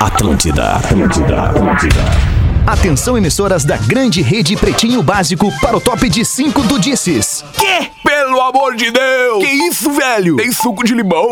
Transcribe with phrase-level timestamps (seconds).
[0.00, 2.00] Atlântida, Atlântida, Atlântida.
[2.66, 7.44] Atenção emissoras da grande rede Pretinho Básico para o top de 5 do Disses.
[7.54, 7.90] Que?
[8.04, 9.44] Pelo amor de Deus!
[9.44, 10.36] Que isso, velho?
[10.36, 11.28] Tem suco de limão?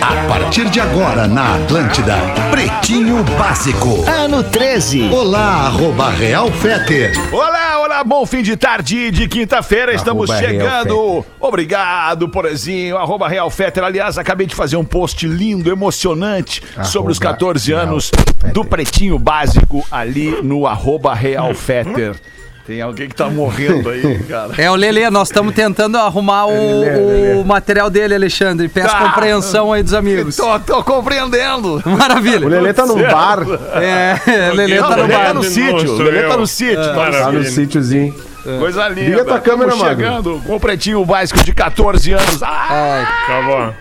[0.00, 2.16] A partir de agora na Atlântida,
[2.50, 4.04] Pretinho Básico.
[4.08, 5.10] Ano 13.
[5.12, 7.12] Olá, arroba Real Feter.
[7.32, 9.92] Olá, olá, bom fim de tarde de quinta-feira.
[9.92, 11.26] Estamos Arroba chegando.
[11.40, 12.96] Obrigado, Porazinho.
[12.96, 13.82] Arroba Real Fetter.
[13.82, 18.10] Aliás, acabei de fazer um post lindo, emocionante sobre os 14 anos
[18.52, 22.14] do Pretinho Básico ali no arroba Real Fetter.
[22.64, 24.52] Tem alguém que tá morrendo aí, cara.
[24.56, 28.68] É o Lelê, nós estamos tentando arrumar o, o material dele, Alexandre.
[28.68, 29.00] Peço Tá.
[29.08, 30.36] compreensão aí dos amigos.
[30.36, 31.82] Tô, tô compreendendo.
[31.84, 32.46] Maravilha.
[32.46, 33.10] O Lelê tá num Certo.
[33.12, 33.38] bar,
[33.74, 34.16] É,
[34.54, 35.34] Lelê Não, tá no Lelê tá bar.
[35.34, 35.86] no sítio.
[35.88, 36.76] sou Lelê tá no sítio.
[36.94, 38.14] tá no tá no sítiozinho.
[38.60, 39.10] Coisa linda.
[39.10, 40.04] Liga tua câmera, Estamos Magro.
[40.06, 42.42] chegando com o pretinho básico de 14 anos.
[42.42, 43.74] Ah, Ai, Tá bom.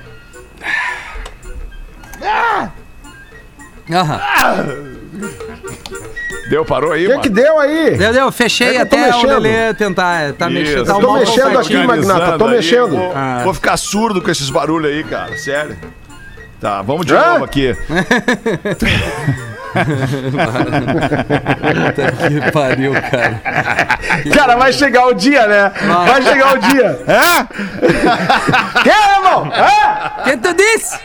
[3.96, 4.22] aham.
[6.52, 7.22] Deu, parou aí, O que mano?
[7.24, 7.98] que deu aí?
[7.98, 9.26] Deu, deu, fechei É que até o.
[9.26, 10.34] Lelê tentar.
[10.34, 10.60] Tá Isso.
[10.60, 10.86] mexendo.
[10.86, 12.90] Tá um tô mexendo aqui, Magnata, tô Aí, mexendo.
[12.90, 13.42] Vou, Ah.
[13.44, 15.38] vou ficar surdo com esses barulhos aí, cara.
[15.38, 15.78] Sério.
[16.60, 17.34] Tá, vamos de Hã?
[17.34, 17.76] novo aqui.
[21.72, 23.40] Puta que pariu, cara.
[24.36, 25.72] Cara, vai chegar o dia, né?
[26.06, 27.00] Vai chegar o dia.
[27.08, 27.48] Hã?
[28.84, 29.52] Que, irmão?
[29.54, 30.24] Hã?
[30.26, 31.00] Quem tu disse?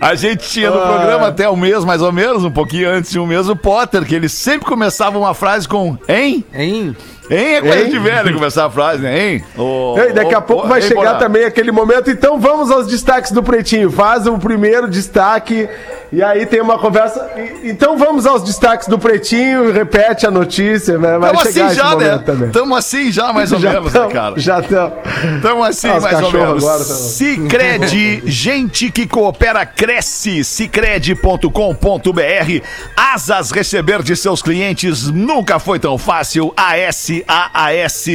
[0.00, 0.86] A gente tinha no Ah.
[0.86, 4.04] programa até um mês, mais ou menos, um pouquinho antes de um mês, o Potter,
[4.04, 6.44] que ele sempre começava uma frase com hein?
[6.52, 6.96] Hein?
[7.30, 7.90] Hein é coisa Hein?
[7.90, 9.18] de velho começar a frase, né?
[9.32, 9.44] Hein?
[9.56, 11.18] Ô, E daqui a pouco ô, vai hein, chegar Porã?
[11.18, 12.10] também aquele momento.
[12.10, 13.90] Então vamos aos destaques do Pretinho.
[13.90, 15.66] Faz o primeiro destaque
[16.14, 17.30] e aí tem uma conversa.
[17.36, 19.72] E- Então vamos aos destaques do Pretinho.
[19.72, 20.98] Repete a notícia.
[20.98, 21.18] né?
[21.18, 22.18] Vai Tamo chegar assim já, né?
[22.18, 22.50] também.
[22.50, 24.38] Tamo assim já, mais ou menos, tamo, né, cara?
[24.38, 24.92] Já estamos.
[25.42, 26.64] Tamo assim, Ah, mais ou menos.
[26.64, 30.44] agora Cicred, gente que coopera, cresce.
[30.44, 32.62] Cicred.com.br.
[32.96, 36.52] Asas receber de seus clientes nunca foi tão fácil.
[36.56, 38.10] ASAAS.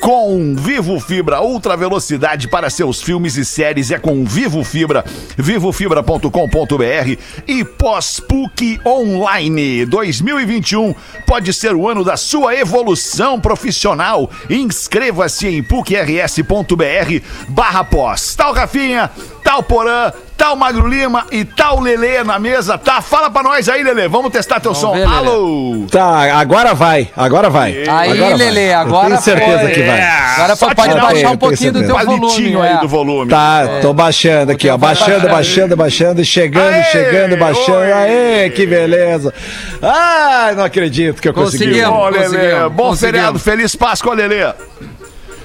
[0.00, 5.04] Com Vivo Fibra, ultra velocidade para seus filmes e séries é com Vivo Fibra,
[5.36, 10.94] vivofibra.com.br e pós-PUC Online 2021
[11.26, 14.30] pode ser o ano da sua evolução profissional.
[14.50, 18.34] Inscreva-se em pucrs.br barra pós.
[18.34, 19.10] Tal Rafinha,
[19.42, 23.00] tal Porã, tal Magro Lima e tal Lelê na mesa, tá?
[23.00, 24.92] Fala pra nós aí, Lelê, vamos testar teu som.
[24.92, 25.06] ver.
[25.06, 25.86] Alô!
[25.90, 27.84] Tá, agora vai, agora vai.
[27.88, 28.74] Aí, agora Lelê, vai.
[28.74, 29.70] agora tenho certeza foi.
[29.70, 30.00] que vai.
[30.02, 32.20] Agora Só pode baixar um pouquinho do teu volume.
[32.20, 32.72] Palitinho é.
[32.72, 33.30] aí do volume.
[33.30, 34.76] Tá, tô baixando aqui, ó.
[34.76, 37.78] Baixando, baixando, baixando, chegando, Aê, chegando, baixando.
[37.78, 37.92] oi.
[37.92, 39.32] Aê, que beleza.
[39.80, 41.82] Ai, não acredito que eu consegui.
[41.82, 41.90] Conseguimos.
[41.92, 43.00] Bom, Lelê, bom conseguimos.
[43.00, 44.52] feriado, feliz Páscoa, Lelê.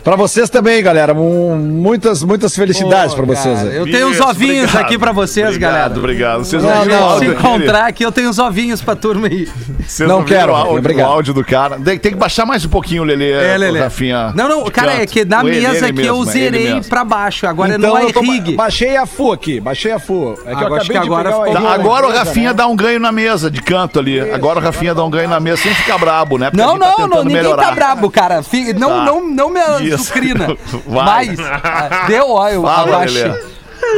[0.08, 1.14] Pra vocês também, galera.
[1.14, 3.60] mu- Muitas, muitas felicidades pra vocês.
[3.60, 4.86] Cara, eu tenho uns Isso, ovinhos obrigado.
[4.86, 5.98] aqui pra vocês, Obrigado, galera.
[5.98, 9.50] Obrigado, Vocês Não, o não, Se encontrar aqui, eu tenho uns ovinhos pra turma aí.
[9.86, 11.08] Vocês Não ouviram quero, o áudio, obrigado.
[11.10, 11.78] o áudio do cara.
[11.78, 13.32] Tem, tem que baixar mais um pouquinho, Lelê.
[13.34, 13.82] É, Lelê.
[13.82, 14.32] Rafinha.
[14.34, 15.12] Não, não, cara, é canto.
[15.12, 17.46] que na ele mesa que eu é zerei pra baixo.
[17.46, 18.56] Agora Então, não é eu tô ba- rig.
[18.56, 20.40] baixei a FU aqui, baixei a FU.
[20.46, 21.68] É que eu Agora, acho acabei que agora ficou bom.
[21.68, 22.54] Agora o Rafinha né?
[22.54, 24.22] dá um ganho na mesa, de canto ali.
[24.32, 26.50] Agora o Rafinha dá um ganho na mesa sem ficar brabo, né?
[26.54, 28.40] Não, tá não, não, ninguém tá brabo, cara.
[28.78, 29.04] Não, Tá.
[29.06, 29.60] não, não me
[30.02, 30.12] Isso.
[30.14, 30.48] azucrina.
[30.88, 31.06] Vai.
[31.06, 31.40] Mais.
[31.40, 33.24] Ah, Deu, ó, eu Fala, abaixei.
[33.24, 33.40] Lelê.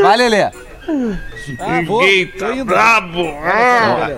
[0.01, 0.41] Vai, Lelê.
[0.43, 0.51] Ah.
[1.81, 3.25] Ninguém tá brabo.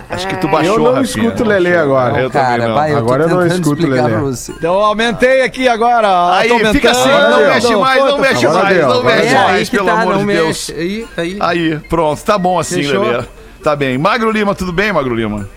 [0.09, 1.25] Acho que tu baixou, Eu não Rafinha.
[1.25, 2.19] escuto o Lelê agora.
[2.21, 2.75] Eu também Cara, não.
[2.75, 4.33] vai, eu Agora eu não escuto, explicar Lelê.
[4.49, 6.35] Então eu aumentei aqui agora.
[6.37, 7.47] Aí, fica assim, não deu.
[7.47, 10.25] mexe mais, não mexe Agora mais, deu, não mexe É, mais, pelo tá, amor não
[10.25, 10.71] de Deus.
[10.75, 11.37] Aí, aí.
[11.39, 13.01] Aí, pronto, tá bom assim, Fechou?
[13.03, 13.23] Lelê.
[13.63, 13.97] Tá bem.
[13.97, 15.47] Magro Lima, tudo bem, Magro Lima?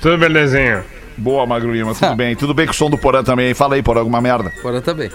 [0.00, 0.84] Tudo belezinha.
[1.18, 2.14] Boa, Magro Lima, tudo Tá.
[2.14, 2.34] bem.
[2.34, 3.54] Tudo bem com o som do Porã também.
[3.54, 4.50] Fala aí, Porã, alguma merda.
[4.58, 5.10] Agora tá bem.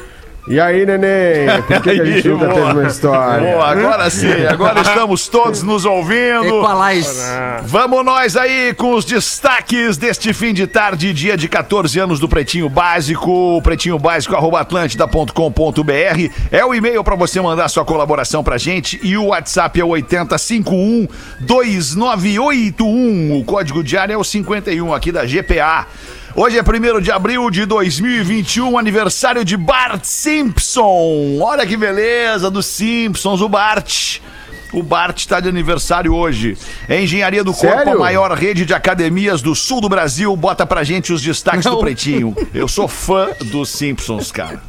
[0.47, 1.47] E aí, neném?
[1.67, 2.55] Por que, que a gente nunca boa.
[2.55, 3.51] teve uma história?
[3.51, 4.45] Boa, agora sim.
[4.49, 6.45] Agora estamos todos nos ouvindo.
[6.45, 7.21] Equalize.
[7.63, 12.27] Vamos nós aí com os destaques deste fim de tarde, dia de 14 anos do
[12.27, 18.99] Pretinho Básico, pretinho básico atlântida.com.br é o e-mail para você mandar sua colaboração pra gente
[19.03, 21.07] e o WhatsApp é o 8051
[21.39, 23.39] 2981.
[23.39, 25.87] O código diário é o 51 aqui da GPA.
[26.33, 31.37] Hoje é 1 de abril de 2021, aniversário de Bart Simpson.
[31.41, 34.19] Olha que beleza dos Simpsons, o Bart.
[34.71, 36.57] O Bart está de aniversário hoje.
[36.87, 37.93] É Engenharia do Corpo, Sério?
[37.93, 40.33] a maior rede de academias do sul do Brasil.
[40.37, 41.79] Bota pra gente os destaques do Não.
[41.81, 42.33] Pretinho.
[42.53, 44.61] Eu sou fã dos Simpsons, cara.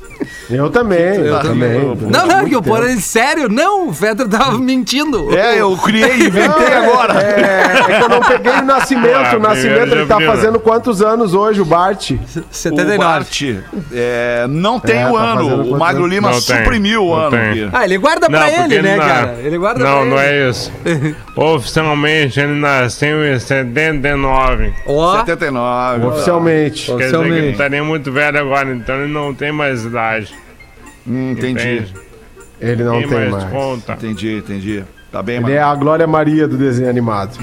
[0.51, 1.97] Eu também, eu também.
[2.11, 5.37] Não, não, que o Porã, sério, não, o Fetter tava mentindo.
[5.37, 7.15] É, eu criei, inventei agora.
[7.23, 9.15] É, é que eu não peguei o Nascimento.
[9.17, 12.11] Ah, O Nascimento, ele tá primeiro, fazendo quantos anos hoje, o Bart?
[12.13, 12.19] O
[12.51, 12.99] 79.
[12.99, 13.43] Bart,
[13.93, 15.47] é, não tem É, o tá ano.
[15.47, 16.15] O quantos Magro anos?
[16.15, 17.37] Lima Não tem, suprimiu o não ano.
[17.73, 19.37] Ah, ele guarda pra porque ele, né, na- cara?
[19.43, 20.45] Ele guarda Não, pra não ele.
[20.45, 20.73] é isso.
[21.37, 24.73] Oficialmente ele nasceu em 79.
[24.87, 26.07] Ó, 79.
[26.07, 26.87] Oficialmente.
[26.87, 27.51] Quer dizer que ele oficialmente.
[27.53, 30.12] estaria muito velho agora, então ele não tem mais idade.
[31.06, 31.50] Hum, entendi.
[31.79, 31.94] Entende?
[32.61, 33.50] Ele não Tem tem mais mais.
[33.50, 33.93] conta.
[33.94, 34.85] Entendi, entendi.
[35.11, 35.56] Tá bem, Ele Magro.
[35.59, 37.37] é a Glória Maria do desenho animado.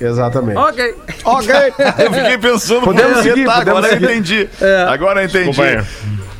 [0.00, 0.56] Exatamente.
[0.56, 0.94] ok.
[1.24, 1.54] Ok.
[2.04, 4.04] Eu fiquei pensando Podemos seguir, tá, podemos agora eu seguir.
[4.04, 4.48] entendi.
[4.60, 4.82] É.
[4.88, 5.50] Agora eu entendi.
[5.50, 5.86] Desculpa.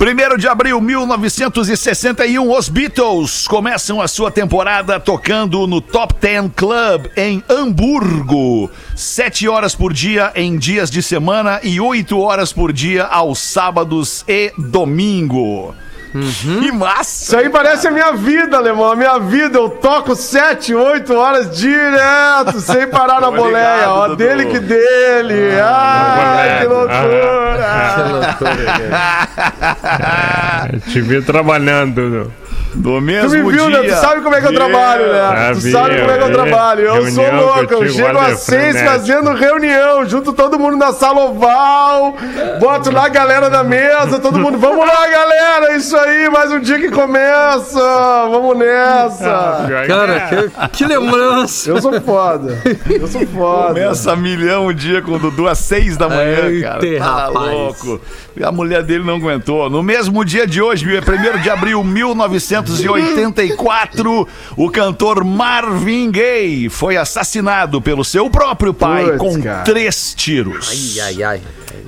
[0.00, 6.48] 1 de abril de 1961, os Beatles começam a sua temporada tocando no Top Ten
[6.48, 8.70] Club em Hamburgo.
[8.94, 14.24] Sete horas por dia em dias de semana e oito horas por dia aos sábados
[14.28, 15.74] e domingo.
[16.12, 17.24] Que massa!
[17.24, 18.90] Isso aí parece a minha vida, alemão.
[18.90, 23.76] A minha vida, eu toco 7, 8 horas direto, sem parar na boleia.
[23.76, 24.16] ligado, Ó, Dudu.
[24.16, 25.50] dele que dele.
[25.62, 26.88] Ai, que boleia.
[27.02, 28.38] loucura.
[30.72, 32.32] Eu te vi trabalhando, Dudu.
[32.78, 33.82] Do Tu mesmo me viu, dia.
[33.82, 33.88] né?
[33.88, 35.20] Tu sabe como é que eu trabalho, né?
[35.20, 36.80] Ah, tu sabe como é que eu trabalho.
[36.82, 38.90] Eu sou Reunião louco, eu chego às seis frenético.
[38.90, 42.16] fazendo reunião, junto todo mundo na sala oval,
[42.60, 46.52] boto lá a galera da mesa, todo mundo, vamos lá, galera, é isso aí, mais
[46.52, 47.80] um dia que começa,
[48.30, 49.66] vamos nessa.
[49.86, 51.70] Cara, que, que lembrança.
[51.70, 53.68] Eu sou foda, eu sou foda.
[53.68, 56.98] Começa milhão o dia com o Dudu às seis da manhã, Eita, cara.
[56.98, 57.34] Tá rapaz.
[57.34, 58.00] louco.
[58.36, 59.68] E a mulher dele não aguentou.
[59.68, 66.96] No mesmo dia de hoje, 1 de abril de 1984, o cantor Marvin Gaye foi
[66.96, 69.62] assassinado pelo seu próprio pai Puts, com cara.
[69.64, 70.68] três tiros.
[71.00, 71.40] Ai, ai, ai.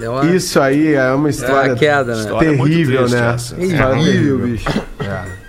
[0.08, 2.20] Uma- Isso aí é uma É história a queda, né?
[2.22, 3.32] História muito terrível, triste né?
[3.34, 3.54] essa.
[3.54, 4.38] Terrível.
[4.38, 4.82] bicho.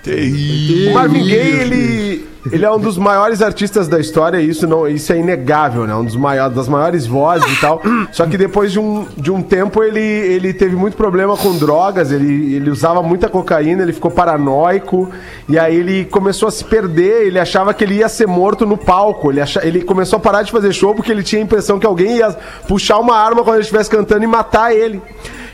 [0.04, 0.92] Terrível.
[0.92, 5.14] O Marvin Gaye, ele, ele é um dos maiores artistas da história, isso, não, isso
[5.14, 5.94] é inegável, né?
[5.94, 7.82] Um dos maiores, das maiores vozes e tal.
[8.12, 12.12] Só que depois de um, de um tempo ele, ele teve muito problema com drogas,
[12.12, 15.10] ele, ele usava muita cocaína, ele ficou paranoico,
[15.48, 18.78] e aí ele começou a se perder, ele achava que ele ia ser morto no
[18.78, 19.32] palco.
[19.32, 21.86] Ele, acha, ele começou a parar de fazer show porque ele tinha a impressão que
[21.86, 22.32] alguém ia
[22.68, 25.02] puxar uma arma quando ele estivesse cantando e matar ele.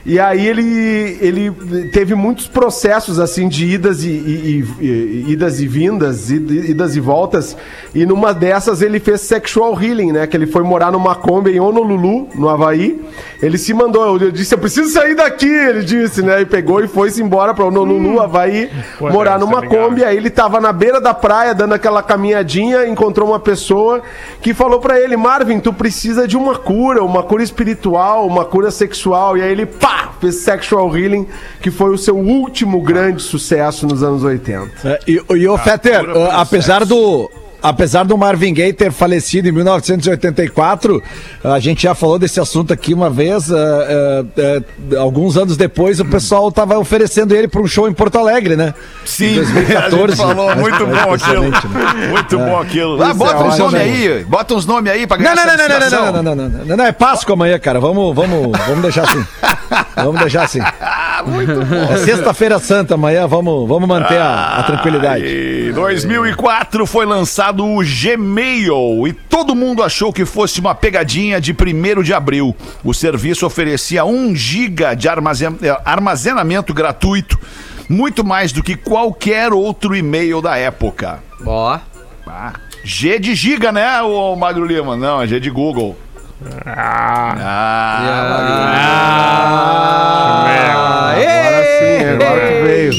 [0.10, 1.52] E aí ele, ele
[1.92, 7.02] teve muitos processos assim de idas e, e- e- idas e vindas, id- idas e
[7.02, 7.58] voltas.
[7.94, 10.26] E numa dessas ele fez sexual healing, né?
[10.26, 13.02] Que ele foi morar numa Kombi em Honolulu, no Havaí.
[13.42, 16.40] Ele se mandou, ele disse, eu preciso sair daqui, ele disse, né?
[16.40, 19.90] E pegou e foi-se embora pra Honolulu, Havaí, Pô, morar numa legal.
[19.90, 20.06] Kombi.
[20.06, 24.02] Aí ele tava na beira da praia, dando aquela caminhadinha, encontrou uma pessoa
[24.42, 28.72] que falou pra ele, Marvin, tu precisa de uma cura, uma cura espiritual, uma cura
[28.72, 29.38] sexual.
[29.38, 31.28] E aí ele, pá, fez Sexual Healing,
[31.62, 34.88] que foi o seu último grande sucesso nos anos 80.
[34.88, 37.30] É, E, e o Fetter, uh, apesar do.
[37.62, 41.02] Apesar do Marvin Gaye ter falecido em 1984,
[41.44, 43.50] a gente já falou desse assunto aqui uma vez.
[43.50, 47.94] uh, uh, uh, alguns anos depois, o pessoal estava oferecendo ele para um show em
[47.94, 48.74] Porto Alegre, né?
[49.06, 51.52] Sim, Em 2014, a gente falou, muito mas bom aquilo.
[51.52, 52.08] precisamente, né?
[52.18, 53.04] Muito bom aquilo.
[53.04, 55.68] Ah, bota é uns nomes aí, bota uns nomes aí Não, ganhar não, não, não,
[55.68, 57.80] não, não, não, não, não, não, não, é Páscoa amanhã, cara.
[57.80, 59.26] Vamos, vamos, vamos, deixar assim.
[59.96, 60.60] Vamos deixar assim.
[61.92, 65.26] É sexta-feira santa amanhã, vamos, vamos manter a, a tranquilidade.
[65.26, 71.54] Em 2004 foi lançado o Gmail e todo mundo achou que fosse uma pegadinha de
[71.54, 72.56] 1 de abril.
[72.84, 77.40] O serviço oferecia 1 giga de armazen- eh, armazenamento gratuito,
[77.90, 81.20] muito mais do que qualquer outro e-mail da época.
[81.46, 81.80] Ó.
[82.28, 84.98] Ah, G de giga, né, o Magro Lima?
[84.98, 85.96] Não, é G de Google.
[86.66, 89.08] Ah, Ah,
[91.18, 92.94] Agora sim, agora tu veio.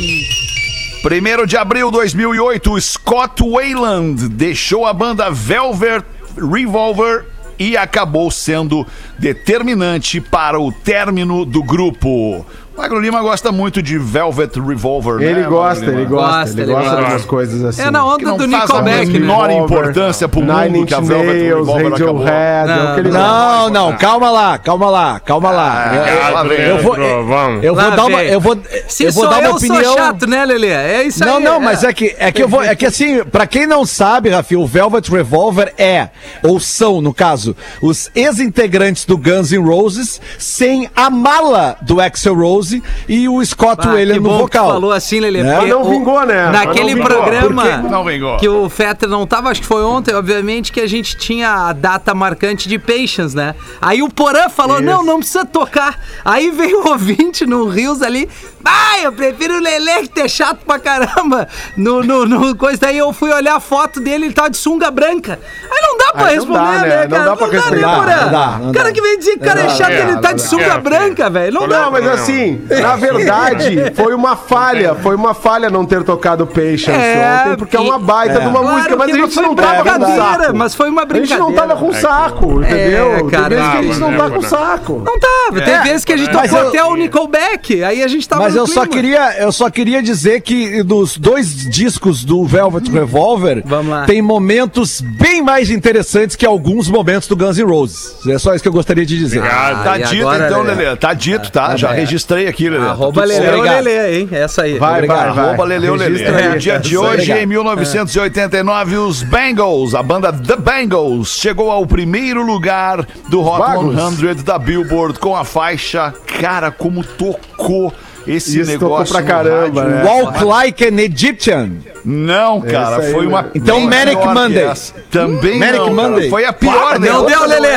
[1.11, 6.05] 1 de abril de 2008, Scott Wayland deixou a banda Velvet
[6.37, 7.25] Revolver
[7.59, 8.87] e acabou sendo
[9.19, 12.45] determinante para o término do grupo.
[12.79, 15.25] Magro Lima gosta muito de Velvet Revolver, né?
[15.27, 17.83] Ele Magro gosta, ele gosta, ele gosta de umas coisas assim.
[17.83, 19.19] É na onda não do Nickelback, né?
[19.19, 22.29] menor importância pro Nine mundo que a Velvet Nails, Revolver acabou.
[22.29, 23.21] É o que ele Não.
[23.21, 23.49] gosta.
[23.59, 25.91] Não, não, calma lá, calma lá, calma lá.
[25.93, 28.59] Ah, Eu- vou, eu vou dar uma, eu vou,
[28.89, 29.83] Se eu vou dar uma eu, opinião.
[29.85, 30.69] sou chato, né, Lelê?
[30.69, 31.31] É isso aí.
[31.31, 33.85] Não, não, mas é que é que eu vou, é que assim, pra quem não
[33.85, 36.09] sabe, Rafi, o Velvet Revolver é
[36.43, 42.35] ou são, no caso, os ex-integrantes do Guns N' Roses sem a mala do Axl
[42.35, 44.69] Rose Rose e o Scott Ah, Williams que no vocal.
[44.71, 45.43] falou assim, Lelê.
[45.43, 45.55] Né?
[45.55, 46.51] porque Mas não vingou, né?
[46.51, 47.23] Naquele não vingou.
[47.23, 48.05] programa que não
[48.49, 52.15] o Fetter não tava, acho que foi ontem, obviamente, que a gente tinha a data
[52.15, 53.55] marcante de Patience, né?
[53.81, 55.99] Aí o Porã falou, não, não precisa tocar.
[56.25, 58.29] Aí veio o ouvinte no Rios ali,
[58.65, 61.49] ai, eu prefiro o Lelê que é chato pra caramba.
[61.77, 64.91] No, no, no coisa daí eu fui olhar a foto dele, ele tava de sunga
[64.91, 65.39] branca.
[65.71, 67.03] Aí não dá pra Ah, não responder, dá, né, né?
[67.03, 67.25] Não cara?
[67.25, 67.97] dá pra respeitar.
[67.97, 68.17] Porã?
[68.25, 68.93] Não dá, não O cara dá.
[68.93, 70.49] que vem dizer que o cara é chato, dá, ele tá não de dá.
[70.49, 71.53] sunga branca, velho.
[71.55, 71.83] Não dá.
[71.83, 74.95] Não, mas assim, na verdade, foi uma falha.
[74.97, 78.61] Foi uma falha não ter tocado Patience É, ontem, porque é uma baita de uma
[78.61, 80.57] Claro música, mas a gente não tava com brincadeira, saco.
[80.57, 81.61] mas foi uma A gente não brincadeira.
[81.69, 83.13] tava com saco, entendeu?
[83.17, 83.49] É, cara.
[83.49, 85.03] Tem vezes que a gente não Tava, tá né, com saco.
[85.05, 88.09] Não tava, tem vezes que a gente Mas tocou eu- até o Nickelback, aí a
[88.09, 92.25] gente tava Mas no eu só queria, eu só queria dizer que dos dois discos
[92.25, 94.05] do Velvet Revolver Vamos lá.
[94.05, 98.15] tem momentos bem mais interessantes que alguns momentos do Guns N' Roses.
[98.27, 99.39] É só isso que eu gostaria de dizer.
[99.39, 99.85] Obrigado.
[99.85, 100.85] Tá e dito agora, então, Lelê?
[100.85, 100.97] Lelê.
[100.97, 101.77] Tá dito, tá?
[101.77, 102.87] Já registrei aqui, Lelê.
[102.87, 104.29] Arroba Tá Lelê hein?
[104.31, 104.79] Essa aí.
[104.79, 105.17] Vai, Obrigado.
[105.19, 105.45] vai, vai.
[105.47, 106.19] Arroba Leleu Lelê.
[106.19, 111.87] Registra No dia de hoje, em 1989, os Bangles, a banda The Bangles, chegou ao
[111.87, 114.19] primeiro lugar do Hot Vagos.
[114.19, 117.93] 100 da Billboard com a faixa Cara, como tocou
[118.29, 119.97] esse Isso negócio pra caramba, rádio.
[119.97, 120.05] né?
[120.05, 121.71] Walk Like an Egyptian.
[122.05, 123.51] Não, cara, aí, foi uma né?
[123.55, 124.63] Então, Manic Monday.
[124.65, 124.95] essa.
[125.11, 126.09] Também Manic não, cara.
[126.09, 126.31] Monday.
[126.31, 127.27] Foi a pior Não delas.
[127.33, 127.69] deu, Lelê.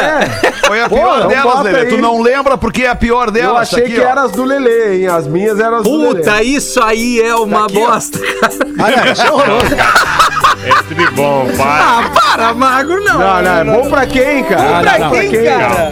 [0.68, 1.80] Foi a pior então delas, Lelê.
[1.80, 1.88] aí.
[1.88, 3.62] Tu não lembra porque é a pior Eu delas.
[3.74, 4.08] achei aqui, que ó.
[4.08, 5.08] eram as do Lelê, hein?
[5.08, 6.16] As minhas eram as do Lelê.
[6.20, 7.92] Puta, isso aí é uma Aqui, ó.
[7.92, 8.20] bosta.
[8.80, 9.76] Ah, não, isso é horroroso.
[10.64, 11.82] É tudo bom, para.
[11.84, 13.18] Ah, para, Magro, não.
[13.18, 14.72] Não, não, é bom pra quem, cara?
[14.72, 15.92] Não, Pra não, quem, cara?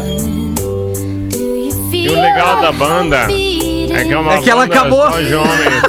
[1.92, 3.28] E o legal da banda
[3.94, 5.12] é que é uma É que ela acabou.
[5.12, 5.84] só de homens,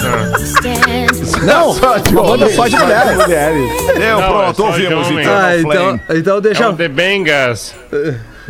[0.63, 1.07] né?
[1.45, 1.71] Não,
[2.13, 3.17] uma banda só de mulheres.
[3.17, 3.71] mulheres.
[3.99, 5.25] Deu, Não, pronto, é só ouvimos de homem.
[5.25, 5.37] então.
[5.39, 7.75] Ah, então, então É deixa o The Bangas.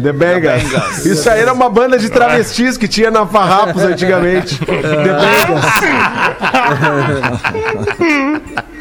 [0.02, 0.62] The Bangers.
[0.62, 1.04] Bangers.
[1.04, 4.58] Isso aí era uma banda de travestis que tinha na Farrapos antigamente.
[4.64, 5.64] The Bangers.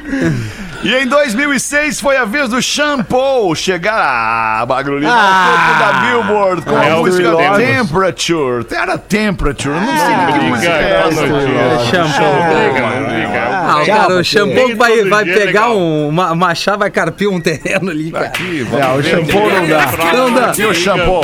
[0.81, 6.77] E em 2006 foi a vez do Shampoo chegar a Bagrulina ah, da Billboard com
[6.81, 7.57] é a o música Lord.
[7.65, 8.65] Temperature.
[8.71, 11.25] Era Temperature, eu não sei nem que música é essa.
[11.27, 12.05] notícia.
[12.05, 13.09] Shampoo.
[13.09, 13.41] Liga.
[13.51, 16.89] Ah, o Já, cara, o shampoo vai, vai é pegar um, uma, uma chave, vai
[16.89, 18.27] carpir um terreno ali, cara.
[18.27, 20.13] Aqui, É, o shampoo não dá.
[20.13, 20.53] Não dá.
[20.57, 21.21] E o Shampoo?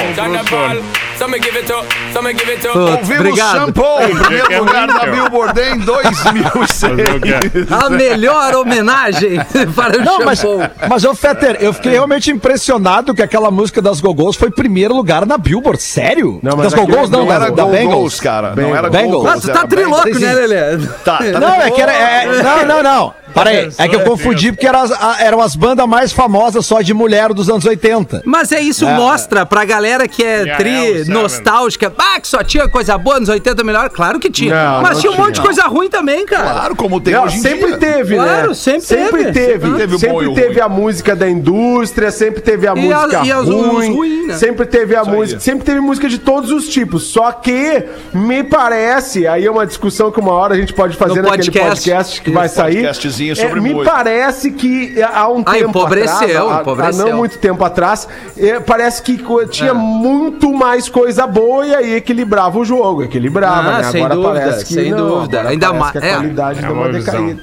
[2.75, 3.55] Ouvimos Obrigado.
[3.57, 5.05] Shampoo em primeiro É lugar da.
[5.05, 7.71] Billboard em 2006.
[7.71, 9.39] A melhor homenagem
[9.75, 10.61] para o Não, mas, shampoo.
[10.89, 15.25] mas ô Fetter, eu fiquei realmente impressionado que aquela música das Gogos foi primeiro lugar
[15.25, 15.81] na Billboard.
[15.81, 16.39] Sério?
[16.43, 18.19] Não, mas das Gogos não, Não da, era da Bengals.
[18.19, 18.53] Cara.
[18.55, 19.23] Não era Bengals.
[19.23, 20.21] Go Ah, tu tá triloco, Bengals.
[20.21, 20.77] né, Lelê?
[21.03, 21.93] Tá, tá Não, é que era.
[21.93, 23.13] é- não, não, não.
[23.35, 23.69] Para aí.
[23.77, 27.33] É que eu confundi porque eram as, eram as bandas mais famosas só de mulher
[27.33, 28.23] dos anos 80.
[28.25, 31.93] Mas é isso, mostra pra galera que é Yeah, tri nostálgica.
[31.97, 33.89] Ah, que só tinha coisa boa nos 80 melhor.
[33.89, 34.53] Claro que tinha.
[34.55, 36.43] Não, Mas não tinha um monte de coisa ruim também, cara.
[36.51, 37.77] Claro, como tem Não, hoje em sempre dia.
[37.77, 38.23] teve, né?
[38.23, 39.31] Claro, sempre teve.
[39.31, 39.45] teve.
[39.65, 42.79] Sempre teve Sempre bom e o teve a música da indústria, sempre teve a E
[42.79, 44.33] música a- e ruim, ruim, né?
[44.35, 45.15] sempre teve a Isso aí.
[45.15, 47.03] música, sempre teve música de todos os tipos.
[47.03, 51.21] Só que me parece, aí é uma discussão que uma hora a gente pode fazer
[51.21, 51.69] No naquele podcast.
[51.89, 52.85] podcast, que vai sair.
[53.29, 57.07] Podcastzinho sobre É, me parece que há um Ah, tempo empobreceu, atrás, há- há, empobreceu.
[57.07, 62.57] não muito tempo atrás, é, parece que tinha muito mais coisa boa e aí equilibrava
[62.59, 63.91] o jogo, equilibrava, Ah, né?
[63.91, 65.39] sem Agora dúvida, parece que sem não, dúvida.
[65.39, 66.13] agora Ainda mais- que a é.
[66.13, 67.41] qualidade É deu uma uma decaída.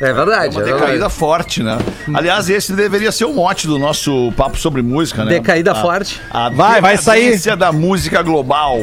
[0.00, 0.56] É verdade.
[0.56, 1.12] Uma é decaída verdade.
[1.14, 1.76] forte, né?
[2.14, 5.32] Aliás, esse deveria ser o mote do nosso papo sobre música, né?
[5.32, 6.20] Decaída A- forte.
[6.30, 7.56] A Vai, vai sair.
[7.56, 8.78] da música global.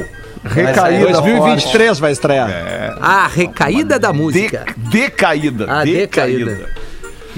[0.45, 2.49] Recaída 2023 vai estrear.
[3.01, 4.65] A recaída da De- música.
[4.77, 5.65] decaída.
[5.67, 6.69] Ah, decaída.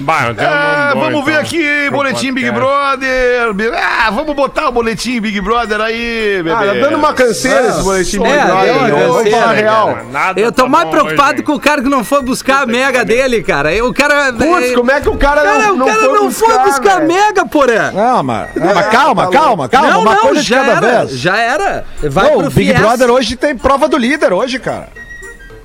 [0.00, 2.50] Bah, eu tenho Ah, vamos ver então, aqui, boletim Big.
[2.52, 3.52] Brother.
[3.76, 6.52] Ah, vamos botar o boletim Big Brother aí, bebê.
[6.52, 9.06] Ah, tá dando uma canseira esse boletim É, Big Brother, uma né?
[9.08, 9.88] Vamos falar real.
[9.94, 12.22] Cara, nada Eu tô tá mais bom preocupado hoje, com o cara que não foi
[12.22, 13.70] buscar a mega dele, cara.
[13.84, 14.32] O cara.
[14.32, 16.58] Putz, como é que o cara, Cara, não, o não cara foi não buscar, foi
[16.64, 17.08] buscar velho?
[17.08, 17.90] mega, porã.
[17.90, 19.90] Não, mas, não, mas calma, tá calma, calma.
[19.90, 20.98] não, uma não, coisa de já cada era.
[21.06, 21.18] vez.
[21.18, 21.84] Já era.
[22.04, 22.80] Vai Não, pro o Big Fies.
[22.80, 24.88] Brother hoje tem prova do líder hoje, cara.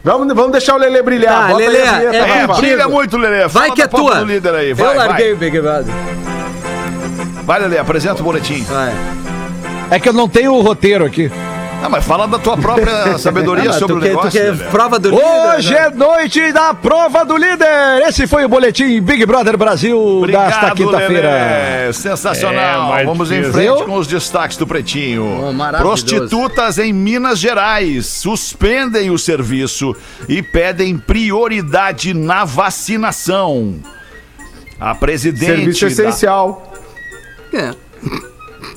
[0.04, 1.52] Vamos, vamos deixar o Lelê brilhar.
[1.52, 2.48] Tá, vinheta, é.
[2.48, 3.48] Brilha muito, Lelê.
[3.48, 4.16] Vai que é tua.
[4.16, 4.74] do líder aí.
[4.74, 5.34] Vai, Eu larguei vai.
[5.34, 5.94] o Big Brother.
[7.46, 8.64] Vai, Lelê, apresenta o boletim.
[8.64, 8.94] Vai.
[9.90, 11.32] É que eu não tenho o roteiro aqui.
[11.86, 14.32] Ah, mas fala da tua própria sabedoria Ah, sobre tu o quer, tu negócio.
[14.42, 14.64] quer Lelê.
[14.72, 15.26] prova do líder?
[15.26, 15.80] Hoje né?
[15.80, 18.02] é noite da prova do líder.
[18.08, 21.92] Esse foi o boletim Big Brother Brasil desta quinta-feira.
[21.92, 22.98] Sensacional.
[22.98, 23.84] É, Vamos em frente Eu?
[23.84, 25.50] com os destaques do Pretinho.
[25.50, 25.78] Oh.
[25.78, 29.94] Prostitutas em Minas Gerais suspendem o serviço
[30.30, 33.76] e pedem prioridade na vacinação.
[34.80, 36.74] A presidente Serviço da- essencial.
[37.54, 37.72] É.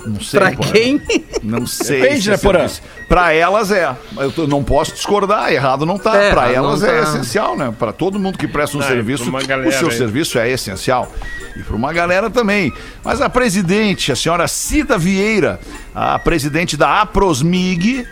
[0.06, 0.40] Não sei.
[0.40, 0.70] Pra Porã.
[0.72, 1.02] quem?
[1.42, 2.00] Não sei.
[2.00, 2.58] Depende, se né, é Porã?
[2.60, 2.82] serviço.
[3.08, 3.94] Pra elas é.
[4.16, 6.16] Eu tô- não posso discordar, errado não tá.
[6.16, 7.02] É, pra elas não é tá.
[7.02, 7.72] essencial, né?
[7.78, 9.96] Pra todo mundo que presta um e serviço, o seu aí.
[9.96, 11.12] serviço é essencial.
[11.56, 12.72] E pra uma galera também.
[13.04, 15.58] Mas a presidente, a senhora Cida Vieira,
[15.94, 18.06] a presidente da APROSMIG,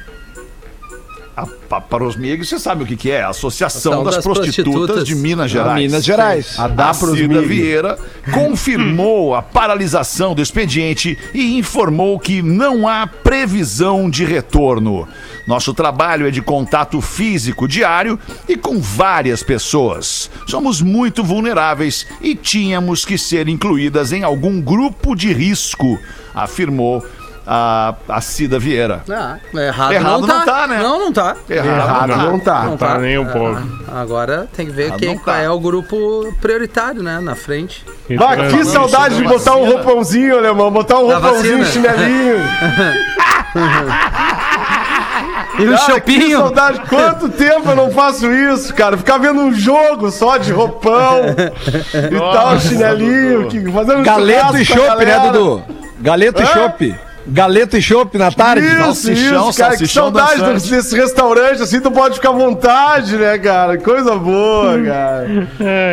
[1.37, 3.23] a APROSMIG, você sabe o que, que é?
[3.23, 5.83] A Associação Ação das, das Prostitutas, Prostitutas de Minas Gerais.
[5.83, 6.59] Minas Gerais.
[6.59, 7.43] A A Dapros Cida.
[7.43, 7.99] Vieira
[8.33, 15.09] confirmou a paralisação do expediente e informou que não há previsão de retorno.
[15.47, 20.31] Nosso trabalho é de contato físico diário e com várias pessoas.
[20.47, 25.99] Somos muito vulneráveis e tínhamos que ser incluídas em algum grupo de risco,
[26.35, 27.05] afirmou
[27.46, 29.02] a, a Cida Vieira.
[29.10, 30.44] Ah, errado, Errado não, não tá.
[30.44, 30.78] tá, né?
[30.82, 31.36] Não, não tá.
[31.48, 32.62] Errado não tá.
[32.64, 33.60] Não Tá nem um pouco.
[33.94, 35.38] Agora tem que ver Errado quem não tá.
[35.38, 37.20] é o grupo prioritário, né?
[37.20, 37.84] Na frente.
[38.18, 40.70] Ah, que saudade de botar um roupãozinho, alemão.
[40.70, 41.90] Botar um Da roupãozinho, vacina.
[41.92, 42.36] chinelinho.
[45.56, 46.38] E o Cara, que Chopinho.
[46.40, 46.80] saudade.
[46.88, 48.96] Quanto tempo eu não faço isso, cara?
[48.96, 51.20] Ficar vendo um jogo só de roupão
[52.10, 53.46] e tal, chinelinho.
[53.46, 55.30] Que, fazendo Galeto e chopp, né, galera.
[55.32, 55.62] Dudu?
[56.00, 56.94] Galeto e chopp.
[57.26, 58.66] Galeto e chopp na tarde.
[58.66, 59.71] Isso, Salsichão, isso, cara.
[59.73, 60.71] Que salsichão saudade dançante.
[60.71, 63.78] desse, restaurante, assim, tu pode ficar à vontade, né, cara?
[63.78, 65.49] Coisa boa, cara.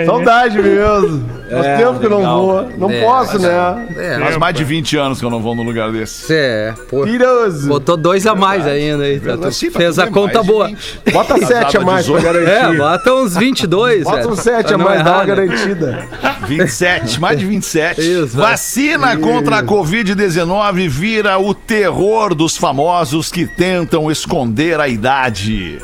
[0.06, 1.42] Saudade mesmo.
[1.52, 2.70] Faz É, tempo que eu não vou.
[2.78, 3.88] Não É, posso, mas- né?
[3.98, 6.32] É, Faz mais de 20 anos que eu não vou num lugar desse.
[6.34, 7.04] é, pô.
[7.04, 7.68] Piroso.
[7.68, 9.20] Botou dois a mais ainda aí.
[9.20, 9.36] tá?
[9.36, 10.68] Tu Sim, Fez a bem, conta boa.
[10.68, 11.02] 20.
[11.12, 12.38] Bota sete a mais pra 18.
[12.48, 12.78] É, garantir.
[12.78, 15.26] bota uns 22, Bota um sete a mais, dá uma né?
[15.26, 16.08] garantida.
[16.48, 18.00] 27, mais de 27.
[18.02, 18.38] Isso.
[18.38, 20.88] Vacina contra a Covid-19
[21.22, 25.80] vira o terror dos famosos que tentam esconder a idade.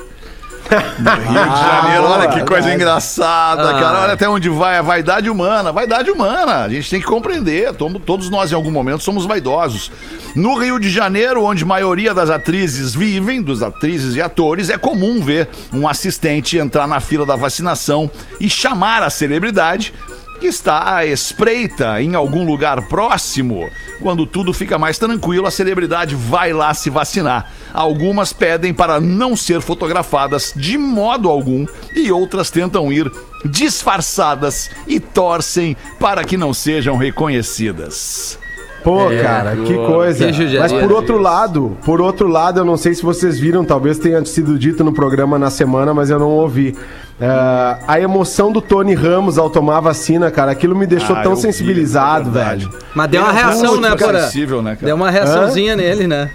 [0.97, 3.79] No Rio de Janeiro, olha que coisa engraçada, Ah.
[3.79, 3.99] cara.
[4.01, 5.71] Olha até onde vai a vaidade humana.
[5.71, 7.71] Vaidade humana, a gente tem que compreender.
[7.73, 9.91] Todos nós, em algum momento, somos vaidosos.
[10.35, 14.77] No Rio de Janeiro, onde a maioria das atrizes vivem, dos atrizes e atores, é
[14.77, 19.93] comum ver um assistente entrar na fila da vacinação e chamar a celebridade
[20.39, 23.69] que está à espreita em algum lugar próximo.
[24.01, 27.51] Quando tudo fica mais tranquilo, a celebridade vai lá se vacinar.
[27.73, 31.65] Algumas pedem para não ser fotografadas de modo algum
[31.95, 33.11] e outras tentam ir
[33.45, 38.39] disfarçadas e torcem para que não sejam reconhecidas.
[38.83, 40.31] Pô, cara, que coisa.
[40.31, 40.59] Que.
[40.59, 44.23] Mas por outro lado, por outro lado, eu não sei se vocês viram, talvez tenha
[44.23, 46.73] sido dito no programa na semana, mas eu não ouvi.
[47.19, 51.23] É, a emoção do Tony Ramos ao tomar a vacina, cara, aquilo me deixou Ah,
[51.23, 52.69] tão eu vi, sensibilizado, é velho.
[52.93, 54.85] Mas deu uma reação, né, sensível, né, cara?
[54.85, 56.29] Deu uma reaçãozinha nele, né?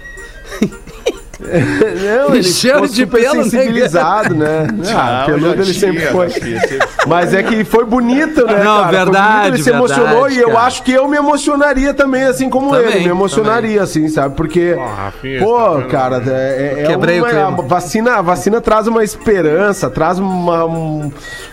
[1.39, 4.67] Não, ele Cheiro ficou de super pelo, né, sensibilizado, né?
[4.93, 6.29] Ah, Ah, peludo ele sempre tinha, foi.
[6.29, 8.83] sempre Mas é que foi bonito, né, Não, cara?
[8.83, 10.59] Foi verdade, bonito, ele se verdade, emocionou e eu cara.
[10.61, 12.99] acho que eu me emocionaria também, assim como Também, ele.
[13.05, 14.35] Me emocionaria, assim, sabe?
[14.35, 14.75] Porque,
[15.39, 17.47] pô, tá cara, é, é Quebrei o uma, clima.
[17.47, 21.11] a vacina, a vacina traz uma esperança, traz uma, um,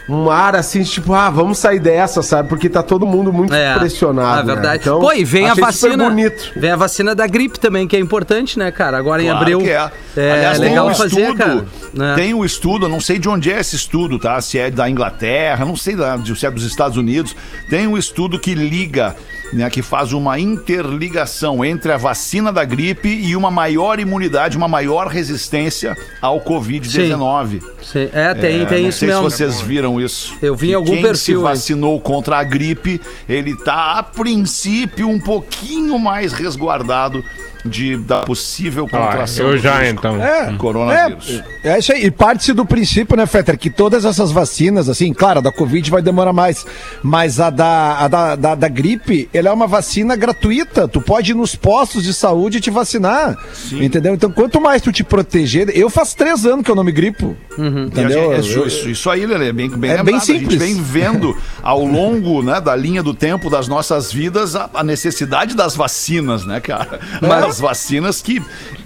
[0.08, 2.48] um ar assim, tipo, ah, vamos sair dessa, sabe?
[2.48, 4.40] Porque tá todo mundo muito É, pressionado.
[4.40, 4.54] é né?
[4.54, 4.82] verdade.
[4.82, 6.04] Então, Pô, e vem a vacina.
[6.08, 6.52] bonito.
[6.56, 8.98] Vem a vacina da gripe também, que é importante, né, cara?
[8.98, 9.60] Agora em Claro abril.
[9.70, 9.90] Que é.
[10.22, 11.66] É Aliás, legal tem um fazer, estudo, cara.
[11.94, 12.14] né?
[12.16, 14.40] Tem um estudo, eu não sei de onde é esse estudo, tá?
[14.40, 15.94] Se é da Inglaterra, não sei
[16.36, 17.34] se é dos Estados Unidos.
[17.68, 19.14] Tem um estudo que liga,
[19.52, 24.68] né, que faz uma interligação entre a vacina da gripe e uma maior imunidade, uma
[24.68, 27.60] maior resistência ao Covid-19.
[27.82, 29.30] Sim, É, tem, É, tem não isso sei mesmo.
[29.30, 30.34] se vocês viram isso.
[30.42, 31.52] Eu vi em algum quem perfil se aí.
[31.52, 37.22] vacinou contra a gripe, ele tá a princípio um pouquinho mais resguardado
[37.64, 40.22] de da possível Ah, contração eu do já vírus então.
[40.22, 41.42] É, coronavírus.
[41.64, 42.04] É, é isso aí.
[42.06, 45.90] E parte-se do princípio, né, Fetter, que todas essas vacinas, assim, claro, a da Covid
[45.90, 46.64] vai demorar mais,
[47.02, 50.88] mas a da, a da, da, da gripe, ela é uma vacina gratuita.
[50.88, 53.36] Tu pode ir nos postos de saúde e te vacinar.
[53.72, 54.14] Entendeu?
[54.14, 55.70] Então, quanto mais tu te proteger.
[55.76, 57.36] Eu faz três anos que eu não me gripo.
[57.58, 58.32] A Entendeu?
[58.34, 60.06] gente- isso, isso- isso aí, Lelê, bem, bem É lembrado.
[60.06, 60.52] bem A simples.
[60.52, 64.82] gente vem vendo ao longo né, da linha do tempo das nossas vidas a, a
[64.84, 66.98] necessidade das vacinas, né, cara?
[67.20, 67.26] É.
[67.50, 68.38] As vacinas que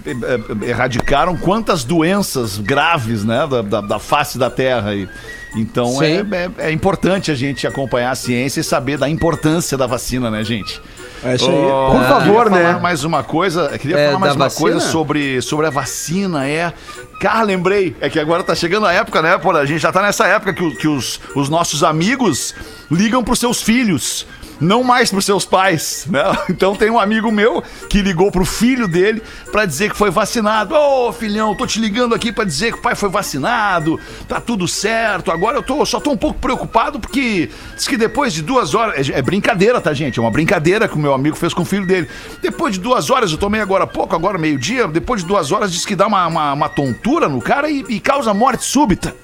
[0.05, 4.93] eh, eh, erradicaram quantas doenças graves, né, da, da, da face da Terra.
[4.95, 5.07] E,
[5.55, 9.87] então é, é, é importante a gente acompanhar a ciência e saber da importância da
[9.87, 10.81] vacina, né, gente?
[11.23, 11.55] É isso aí.
[11.55, 12.77] Oh, Por favor, né?
[12.81, 14.61] mais uma coisa, eu queria É, falar mais uma vacina?
[14.71, 16.73] coisa sobre, sobre a vacina, é.
[17.21, 19.59] Cara, lembrei, é que agora tá chegando a época, né, Porra?
[19.59, 22.53] A gente já tá nessa época que, que os, os nossos amigos
[22.91, 24.27] ligam pros seus filhos.
[24.59, 26.23] Não mais pros seus pais, né?
[26.49, 30.73] Então tem um amigo meu que ligou pro filho dele pra dizer que foi vacinado.
[30.73, 34.67] Ô, filhão, tô te ligando aqui pra dizer que o pai foi vacinado, tá tudo
[34.67, 35.31] certo.
[35.31, 39.09] Agora eu tô, só tô um pouco preocupado porque diz que depois de duas horas.
[39.09, 40.19] É, é brincadeira, tá, gente?
[40.19, 42.07] É uma brincadeira que o meu amigo fez com o filho dele.
[42.41, 44.87] Depois de duas horas, eu tomei agora pouco, agora meio-dia.
[44.87, 47.99] Depois de duas horas, diz que dá uma, uma, uma tontura no cara e, e
[47.99, 49.15] causa morte súbita.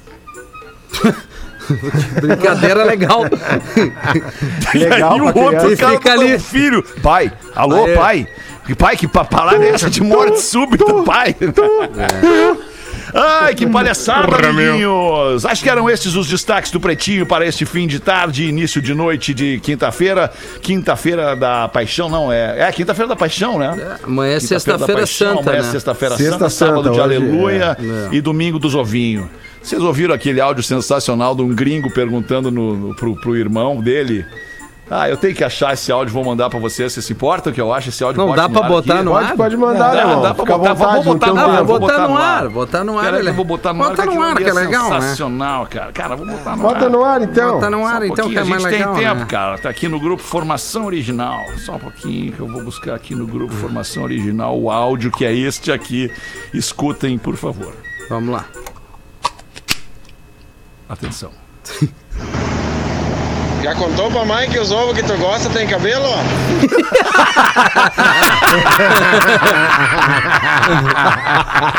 [2.21, 3.23] Brincadeira legal.
[4.73, 6.39] Legal e o outro cara Fica ali.
[6.39, 6.83] filho.
[7.01, 7.95] Pai, alô, Aí.
[7.95, 8.27] pai.
[8.65, 11.35] Que pai, que pa- palavra é essa de morte súbita, pai?
[13.13, 14.67] Ai, que palhaçada, Porra, meu.
[14.67, 15.45] amiguinhos!
[15.45, 18.93] Acho que eram estes os destaques do Pretinho para este fim de tarde, início de
[18.93, 20.31] noite de quinta-feira.
[20.61, 22.61] Quinta-feira da Paixão, não, é.
[22.61, 23.97] É, quinta-feira da Paixão, né?
[24.03, 25.71] Amanhã é Quinta-feira da sexta-feira santa, amanhã é né?
[25.71, 27.77] Sexta-feira Sexta Santa, sábado Santa, de hoje, Aleluia
[28.11, 28.15] é.
[28.15, 29.25] e domingo dos ovinhos.
[29.61, 34.25] Vocês ouviram aquele áudio sensacional de um gringo perguntando no, no- pro, pro irmão dele?
[34.93, 36.91] Ah, eu tenho que achar esse áudio, vou mandar pra vocês.
[36.91, 38.25] Vocês se importam que eu acho esse áudio?
[38.25, 39.03] Não dá pra botar aqui?
[39.03, 39.35] no Pode, ar?
[39.37, 40.21] pode mandar, né, irmão?
[40.21, 42.17] dá pra Fica botar, vontade, vou não botar no Ah, ar, vou vou botar no
[42.17, 42.49] ar, ar.
[42.49, 43.89] botar no ar, ele- eu vou botar no ar.
[43.91, 44.99] Bota que no aquilo ar, que é legal, né?
[45.01, 45.91] Sensacional, cara.
[45.93, 46.89] Cara, vou botar no Bota ar.
[46.91, 47.53] no ar, então.
[47.53, 49.25] Bota no ar, um então, que é mais A gente legal, tem tempo, né?
[49.29, 49.57] cara.
[49.59, 51.39] Tá aqui no grupo Formação Original.
[51.65, 55.23] Só um pouquinho que eu vou buscar aqui no grupo Formação Original o áudio que
[55.23, 56.11] é este aqui.
[56.53, 57.71] Escutem, por favor.
[58.09, 58.43] Vamos lá.
[60.91, 61.31] Atenção.
[63.63, 66.07] Já contou pra mãe que os ovos que tu gosta tem cabelo?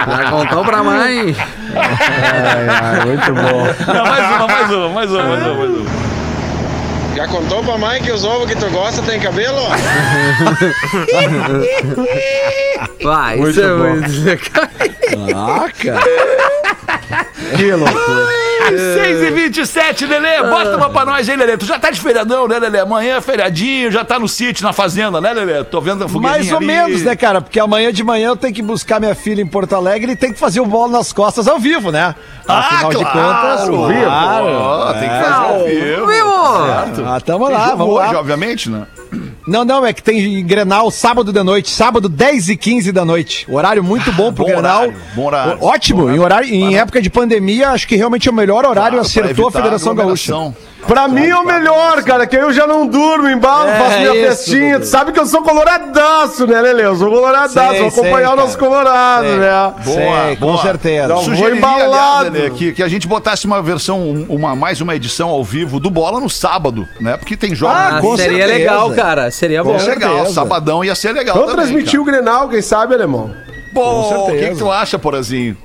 [0.09, 1.37] Já contou pra mãe.
[1.75, 3.67] Ai, ai, muito bom.
[3.93, 6.13] Não, mais uma, mais uma, mais uma, mais uma, mais uma.
[7.15, 9.61] Já contou pra mãe que os ovos que tu gosta tem cabelo?
[13.03, 13.91] Vai, Muito isso é bom.
[13.91, 14.11] muito.
[15.37, 16.32] Ah, cara.
[17.57, 18.27] Que loucura.
[18.69, 21.57] 6 e 27 Lelê, bota uma pra nós aí, Lelê.
[21.57, 22.79] Tu já tá de feriadão, né, Lelê?
[22.79, 25.65] Amanhã é feriadinho, já tá no sítio, na fazenda, né, Lelê?
[25.65, 26.67] Tô vendo a fogueirinha Mais ou ali.
[26.67, 27.41] menos, né, cara?
[27.41, 30.33] Porque amanhã de manhã eu tenho que buscar minha filha em Porto Alegre e tem
[30.33, 32.15] que fazer o bola nas costas ao vivo, né?
[32.47, 34.05] Ah, Afinal de claro, contas, ao vivo.
[34.05, 34.47] claro.
[34.47, 36.07] Ó, tem que fazer ao vivo.
[36.07, 37.07] Viu?
[37.07, 38.21] Ah, tamo lá, vamos hoje, lá.
[38.21, 38.87] obviamente, né?
[39.47, 43.47] Não, não, é que tem Grenal sábado de noite, sábado 10 e 15 da noite.
[43.51, 44.83] Horário muito bom pro bom Grenal.
[44.83, 45.59] horário, bom horário.
[45.63, 49.01] Ótimo, em, horário, em época de pandemia, acho que realmente é o melhor horário, Claro,
[49.01, 50.33] acertou a Federação Gaúcha.
[50.87, 53.99] Pra mim é o melhor, cara, que aí eu já não durmo, embalo, É, faço
[53.99, 54.81] minha isso, festinha.
[54.81, 56.83] Tu sabe que eu sou coloradaço, né, Lele?
[56.83, 59.37] Eu sou coloradaço, Sei, vou acompanhar sei, o nosso colorado, Sei.
[59.37, 59.75] né?
[59.85, 60.63] Boa, Sei, com boa.
[60.63, 61.09] certeza.
[61.09, 61.87] Não, vou Sugeriria, embalado.
[62.27, 65.43] aliás, Lelê, que, que a gente botasse uma versão, um- uma, mais uma edição ao
[65.45, 67.17] vivo do Bola no sábado, né?
[67.17, 67.77] Porque tem jogos.
[67.77, 68.59] Ah, Ah, com seria certeza.
[68.59, 69.31] legal, cara.
[69.31, 69.73] Seria bom.
[69.73, 73.31] Ia ser legal, sabadão ia ser legal Vamos transmitir o Grenal, quem sabe, alemão?
[73.75, 75.57] Com o que, que tu acha, Porazinho?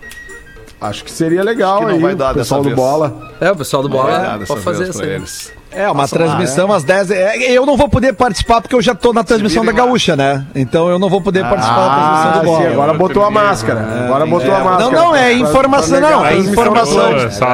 [0.79, 2.87] Acho que seria legal Acho que não aí, vai dar o pessoal dessa do vez.
[2.87, 3.35] Bola.
[3.41, 5.56] É, o pessoal do Não vai dar bola dessa pode fazer isso eles.
[5.71, 7.11] É, uma transmissão às 10.
[7.11, 9.77] é, Eu não vou poder participar porque eu já tô na transmissão da lá.
[9.77, 10.43] Gaúcha, né?
[10.55, 12.69] Então eu não vou poder participar da transmissão Ah, do sim, bola.
[12.71, 13.87] agora botou a máscara.
[14.05, 14.79] Agora botou a máscara.
[14.83, 17.09] Não, não, é informação, não, a é informação.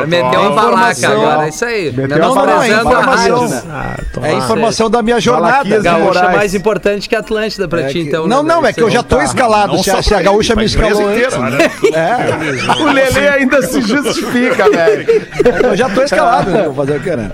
[0.08, 1.92] Meteu uma balaca agora, é isso aí.
[1.92, 3.48] Meteu Menosprezando uma balaca, a informação.
[3.50, 3.62] né?
[3.72, 5.80] Ah, É informação da minha jornada.
[5.80, 6.36] Gaúcha é Moraes.
[6.38, 8.28] mais importante que a Atlântida pra É ti, que- então.
[8.28, 8.54] não, né?
[8.54, 9.74] não, é que eu já tô escalado.
[9.74, 11.36] Não Se a, gaúcha me escalou antes.
[11.38, 11.58] né?
[11.94, 15.06] É, O Lele ainda se justifica, velho.
[15.64, 16.64] eu já tô escalado, né?
[16.66, 17.30] Vou fazer o quê, né?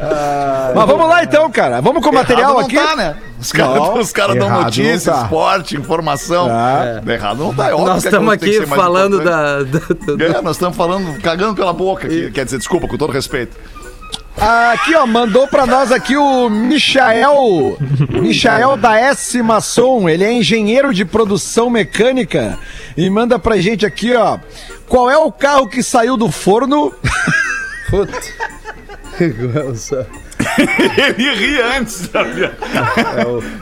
[0.75, 1.81] Mas vamos lá então, cara.
[1.81, 2.75] Vamos com o material Errado aqui.
[2.75, 3.15] Não tá, né?
[3.39, 5.23] Os caras Não, os caras dão notícia, não tá.
[5.25, 6.47] esporte, informação.
[6.49, 7.13] É.
[7.13, 7.69] Errado não tá.
[7.69, 9.63] É óbvio Nós estamos aqui falando da.
[9.63, 12.29] da- É, nós estamos falando, cagando pela boca aqui.
[12.31, 13.55] Quer dizer, desculpa, com todo respeito.
[14.37, 17.77] Aqui, ó, mandou pra nós aqui o Michael.
[18.09, 20.07] Michael da S Maçom.
[20.07, 22.57] Ele é engenheiro de produção mecânica.
[22.95, 24.37] E manda pra gente aqui, ó.
[24.87, 26.93] Qual é o carro que saiu do forno?
[30.97, 32.57] Ele ri antes, sabia?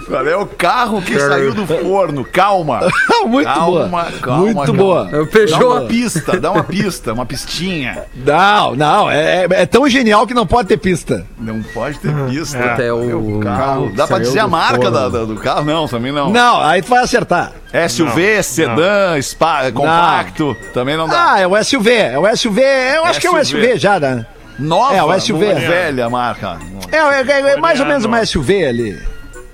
[0.07, 2.23] Qual é o carro que saiu do forno?
[2.31, 2.81] Calma.
[3.25, 4.11] Muito Calma, boa.
[4.21, 4.73] calma, Muito calma.
[4.73, 5.09] boa.
[5.11, 8.03] É o Dá uma pista, dá uma pista, uma pistinha.
[8.15, 9.09] Não, não.
[9.09, 11.25] É, é- é tão genial que não pode ter pista.
[11.39, 12.59] Não pode ter pista.
[12.59, 13.91] Até o- carro.
[13.95, 15.65] Dá pra dizer a marca da- da- do carro?
[15.65, 16.29] Não, também não.
[16.29, 17.51] Não, aí tu vai acertar.
[17.89, 21.33] SUV, sedã, spa, compacto, também não dá.
[21.33, 21.91] Ah, é o SUV.
[21.91, 22.61] É o SUV.
[22.61, 23.61] Eu acho que é um SUV.
[23.67, 24.25] SUV já, né?
[24.59, 25.45] Nova, é, o SUV.
[25.45, 26.57] não é velha a marca.
[26.91, 28.99] É, é- é- é mais ou menos uma SUV ali.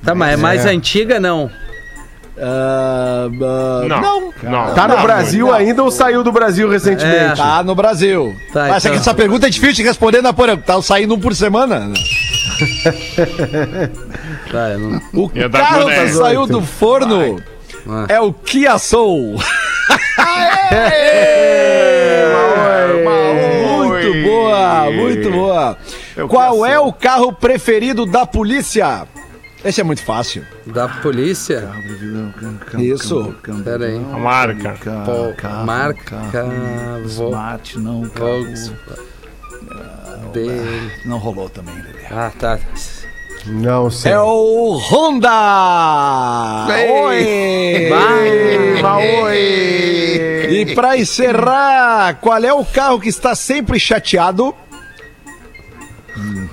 [0.03, 1.49] Tá, mas é mais antiga, não.
[2.35, 4.01] Ah, ah, Não.
[4.01, 4.33] não.
[4.43, 4.73] Não.
[4.73, 5.53] Tá no Não, Brasil não.
[5.53, 7.37] ainda ou saiu do Brasil recentemente?
[7.37, 8.35] Tá no Brasil.
[8.51, 8.97] Tá, Mas então.
[8.97, 10.57] essa pergunta é difícil de responder na porra.
[10.57, 11.91] Tá saindo um por semana.
[14.51, 17.41] Tá, eu não- O dar carro que saiu do forno
[17.85, 18.05] Vai.
[18.09, 19.35] é o Kia Soul.
[20.71, 21.42] Muito
[24.63, 25.77] boa, muito boa.
[26.15, 29.07] Eu Qual é o carro preferido da polícia?
[29.63, 30.45] Esse é muito fácil.
[30.65, 31.69] Da polícia?
[32.77, 33.33] Isso.
[33.63, 33.95] Pera aí.
[33.95, 34.77] A marca.
[35.05, 35.33] Pô,
[35.65, 36.17] marca.
[37.05, 38.45] Vo- Smart, não, carro.
[40.33, 42.05] B- Não rolou também, Lelê.
[42.11, 42.59] Ah, tá.
[43.45, 44.11] Não sei.
[44.13, 45.29] É o Honda!
[47.03, 47.89] Oi!
[50.49, 54.55] E pra encerrar, qual é o carro que está sempre chateado?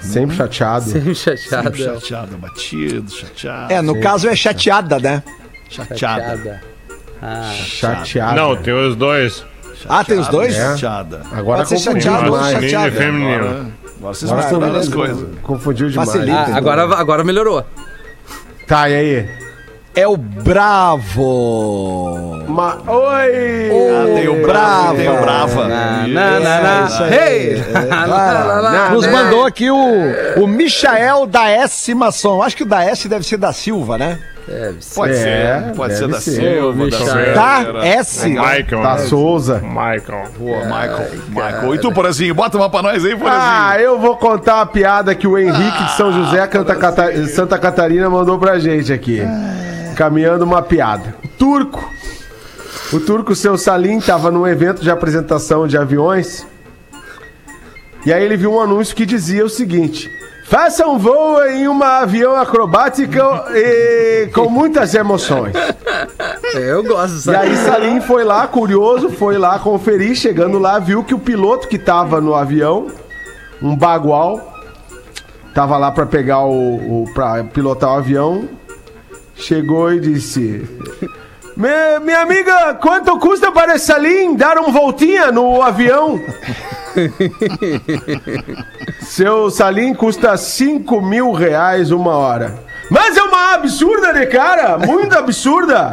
[0.01, 0.91] Sempre chateado.
[0.91, 1.77] Sempre chateada.
[1.77, 3.73] Chateado, batido, chateado.
[3.73, 5.23] É, no caso é chateada, né?
[5.69, 5.97] chateada.
[5.99, 6.63] Chateada.
[7.23, 8.35] Ah, Chateado.
[8.37, 9.45] Não, tem os dois.
[9.89, 10.55] Ah, tem os dois?
[10.57, 10.71] É.
[10.77, 11.23] Chateada.
[11.33, 12.91] Agora Pode ser chateado ou chateada.
[12.93, 13.35] feminino.
[13.35, 13.67] Agora,
[14.01, 15.29] vocês Agora- misturaram as coisas.
[15.43, 16.09] Confundiu demais.
[16.11, 16.39] Facilita.
[16.39, 17.65] Ah, agora, agora melhorou.
[18.67, 19.29] Tá, e aí?
[19.95, 20.95] É o Bravo!
[22.49, 22.77] Ma...
[22.87, 23.71] Oi!
[23.93, 25.69] Ah, tem o Bravo, tem o Brava.
[25.69, 27.05] Na, na, na, na.
[27.05, 27.13] aí.
[27.13, 27.65] Hey!
[27.75, 29.77] É, Lá, lá, lá, Nos mandou aqui o,
[30.37, 32.41] o Michael da S Maçom.
[32.41, 34.19] Acho que o da S deve ser da Silva, né?
[34.47, 34.95] Deve ser.
[34.95, 36.31] Pode É, ser, pode ser da ser.
[36.31, 36.97] Silva, da.
[36.97, 37.35] Silveira.
[37.35, 38.29] Da S.
[38.29, 38.83] Michael.
[38.83, 38.99] Da né?
[38.99, 39.59] Souza.
[39.59, 40.25] Michael.
[40.39, 41.09] Boa, Michael.
[41.29, 41.75] Michael.
[41.75, 42.35] E tu, Porazinho?
[42.35, 43.43] Bota uma pra nós aí, Porazinho.
[43.45, 47.59] Ah, eu vou contar uma piada que o Henrique de São José, Canta Cata- Santa
[47.59, 49.21] Catarina, mandou pra gente aqui.
[50.01, 51.15] Caminhando uma piada.
[51.23, 51.93] O turco.
[52.91, 56.47] O turco, seu Salim, tava num evento de apresentação de aviões.
[58.07, 60.11] E aí ele viu um anúncio que dizia o seguinte:
[60.47, 63.13] Faça um voo em um avião acrobático
[63.55, 65.53] e com muitas emoções.
[66.55, 67.67] Eu gosto E aí disso.
[67.67, 72.23] Salim foi lá, curioso, foi lá conferir, chegando lá, viu que o piloto que tava
[72.23, 72.87] no avião,
[73.61, 74.65] um bagual,
[75.55, 78.49] tava lá pra pegar o, o para pilotar o avião,
[79.43, 80.69] chegou e disse:
[81.57, 86.21] "Mi- minha amiga, quanto custa para Salim dar um voltinha no avião?"
[89.01, 92.55] Seu Salim custa 5 mil reais uma hora.
[92.91, 95.93] Mas é uma absurda de cara, muito absurda.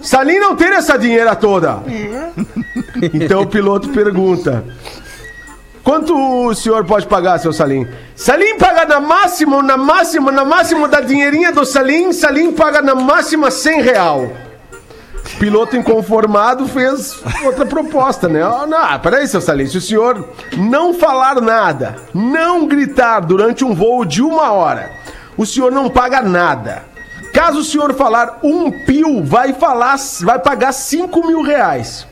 [0.00, 1.80] Salim não tem essa dinheira toda.
[3.14, 4.62] Então o piloto pergunta:
[5.82, 7.88] Quanto o senhor pode pagar, seu Salim?
[8.14, 12.94] Salim paga na máxima, na máxima, na máxima da dinheirinha do Salim, Salim paga na
[12.94, 14.30] máxima 100 real.
[15.38, 18.46] Piloto inconformado fez outra proposta, né?
[18.46, 23.74] Oh, não, peraí, seu Salim, se o senhor não falar nada, não gritar durante um
[23.74, 24.90] voo de uma hora,
[25.36, 26.84] o senhor não paga nada.
[27.32, 32.06] Caso o senhor falar um pio, vai falar, vai pagar 5 mil reais.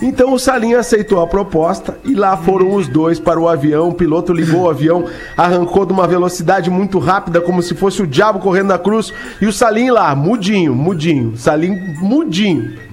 [0.00, 3.90] Então o Salim aceitou a proposta e lá foram os dois para o avião.
[3.90, 5.04] O piloto ligou o avião,
[5.36, 9.12] arrancou de uma velocidade muito rápida, como se fosse o diabo correndo na cruz.
[9.40, 11.36] E o Salim lá, mudinho, mudinho.
[11.36, 12.92] Salim mudinho.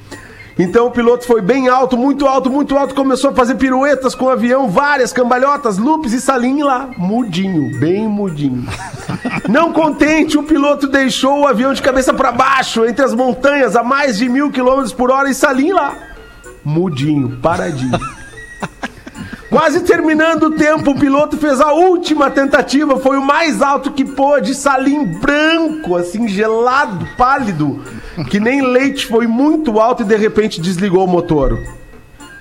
[0.59, 4.25] Então o piloto foi bem alto, muito alto, muito alto, começou a fazer piruetas com
[4.25, 8.67] o avião, várias cambalhotas, loops e Salim lá, mudinho, bem mudinho.
[9.47, 13.83] Não contente, o piloto deixou o avião de cabeça para baixo, entre as montanhas, a
[13.83, 15.95] mais de mil quilômetros por hora, e Salim lá,
[16.69, 17.99] mudinho, paradinho.
[19.49, 24.05] Quase terminando o tempo, o piloto fez a última tentativa, foi o mais alto que
[24.05, 27.84] pôde, salim branco, assim, gelado, pálido,
[28.29, 31.58] que nem leite, foi muito alto e de repente desligou o motor.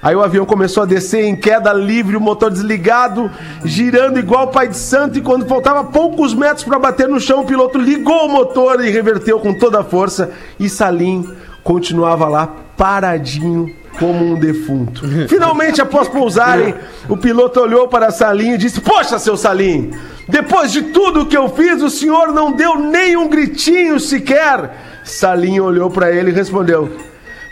[0.03, 3.31] Aí o avião começou a descer em queda livre, o motor desligado,
[3.65, 7.47] girando igual pai de santo, e quando faltava poucos metros para bater no chão, o
[7.47, 11.27] piloto ligou o motor e reverteu com toda a força, e Salim
[11.65, 15.03] continuava lá paradinho como um defunto.
[15.29, 16.75] Finalmente, após pousarem,
[17.09, 19.93] o piloto olhou para Salim e disse: Poxa, seu Salim,
[20.29, 24.71] depois de tudo que eu fiz, o senhor não deu nem um gritinho sequer.
[25.05, 26.91] Salim olhou para ele e respondeu: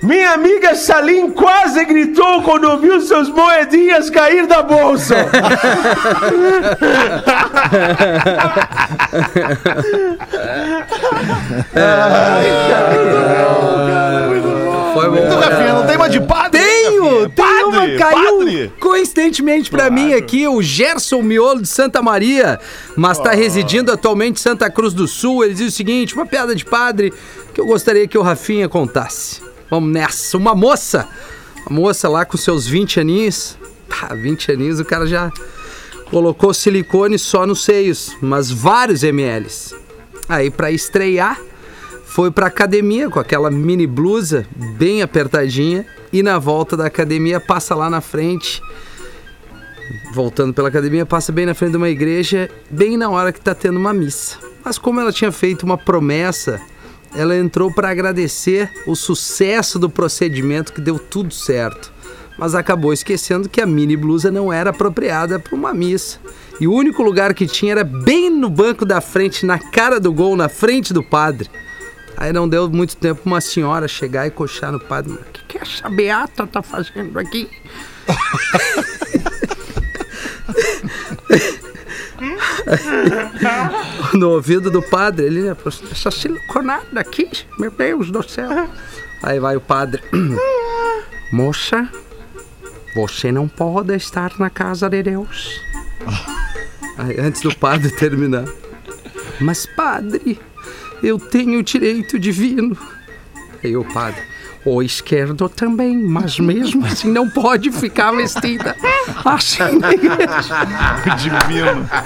[0.02, 5.16] Minha amiga Salim quase gritou quando viu seus moedinhas cair da bolsa.
[15.08, 15.38] Bom.
[15.40, 16.60] Rafinha, não tem uma de padre?
[16.60, 17.28] Tenho!
[17.30, 18.72] Tem uma Padre, caiu padre.
[18.80, 22.58] coincidentemente pra mim aqui, o Gerson Miolo de Santa Maria,
[22.96, 25.44] mas tá residindo atualmente em Santa Cruz do Sul.
[25.44, 27.12] Ele diz o seguinte: uma piada de padre
[27.52, 29.40] que eu gostaria que o Rafinha contasse.
[29.70, 30.36] Vamos nessa.
[30.36, 31.08] Uma moça,
[31.66, 35.32] uma moça lá com seus 20 aninhos, pá, 20 aninhos, o cara já
[36.10, 39.74] colocou silicone só nos seios, mas vários mls.
[40.28, 41.38] Aí pra estrear,
[42.16, 44.46] foi pra academia com aquela mini blusa
[44.78, 48.62] bem apertadinha e na volta da academia passa lá na frente.
[50.14, 53.54] Voltando pela academia, passa bem na frente de uma igreja, bem na hora que tá
[53.54, 54.38] tendo uma missa.
[54.64, 56.58] Mas como ela tinha feito uma promessa,
[57.14, 61.92] ela entrou para agradecer o sucesso do procedimento que deu tudo certo.
[62.38, 66.18] mas acabou esquecendo que a mini blusa não era apropriada para uma missa.
[66.58, 70.10] E o único lugar que tinha era bem no banco da frente, na cara do
[70.14, 71.50] gol, na frente do padre.
[72.16, 75.12] Aí não deu muito tempo uma senhora chegar e coxar no padre.
[75.12, 77.48] "Mas O que, que essa beata tá fazendo aqui?
[84.14, 85.56] no ouvido do padre, ele, né?
[85.90, 88.68] Essa siliconada aqui, meu Deus do céu.
[89.22, 90.02] Aí vai o padre.
[91.32, 91.88] Moça,
[92.94, 95.60] você não pode estar na casa de Deus.
[96.98, 98.44] Aí, antes do padre terminar.
[99.40, 100.40] Mas, padre,
[101.02, 102.76] eu tenho direito divino.
[103.62, 104.22] Aí o padre.
[104.64, 108.74] O esquerdo também, mas mesmo assim não pode ficar vestida
[109.24, 110.66] assim na igreja.
[111.16, 111.88] Divino.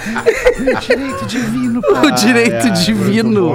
[2.04, 3.54] O direito divino.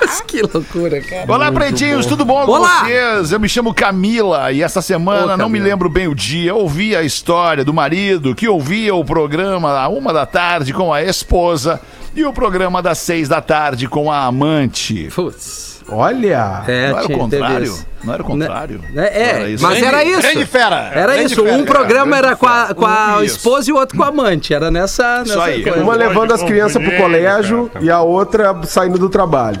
[0.00, 1.24] Mas que loucura, cara.
[1.26, 2.84] Olá, pretinhos, tudo bom com Olá!
[2.84, 3.32] vocês?
[3.32, 6.94] Eu me chamo Camila e essa semana, Ô, não me lembro bem o dia, ouvi
[6.94, 11.80] a história do marido que ouvia o programa à uma da tarde com a esposa
[12.20, 15.08] e o programa das seis da tarde com a amante.
[15.14, 15.68] Putz.
[15.90, 16.64] Olha!
[16.68, 17.78] É, Não era o contrário?
[18.04, 18.80] Não era o contrário?
[18.94, 20.20] É, é, era mas era isso.
[20.20, 20.90] Grande fera.
[20.94, 21.42] Era Grande isso.
[21.42, 21.56] fera.
[21.56, 23.36] Um programa era com a, com a Isso.
[23.36, 24.52] esposa e o outro com a amante.
[24.52, 25.62] Era nessa, nessa aí.
[25.62, 25.80] coisa.
[25.82, 27.84] Uma levando as crianças pro colégio cara.
[27.84, 29.60] e a outra saindo do trabalho.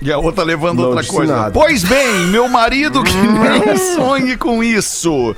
[0.00, 1.36] E a outra levando Não outra coisa.
[1.36, 1.50] nada.
[1.52, 5.34] Pois bem, meu marido que nem sonhe com isso.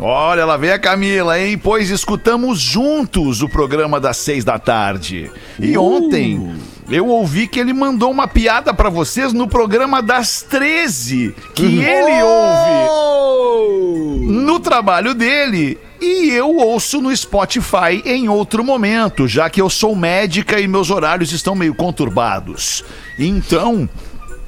[0.00, 1.58] Olha, lá vem a Camila, hein?
[1.58, 5.28] Pois escutamos juntos o programa das seis da tarde.
[5.58, 6.54] E ontem
[6.88, 12.22] eu ouvi que ele mandou uma piada pra vocês no programa das 13, que ele
[12.22, 15.76] ouve no trabalho dele.
[16.00, 20.90] E eu ouço no Spotify em outro momento, já que eu sou médica e meus
[20.90, 22.84] horários estão meio conturbados.
[23.18, 23.88] Então,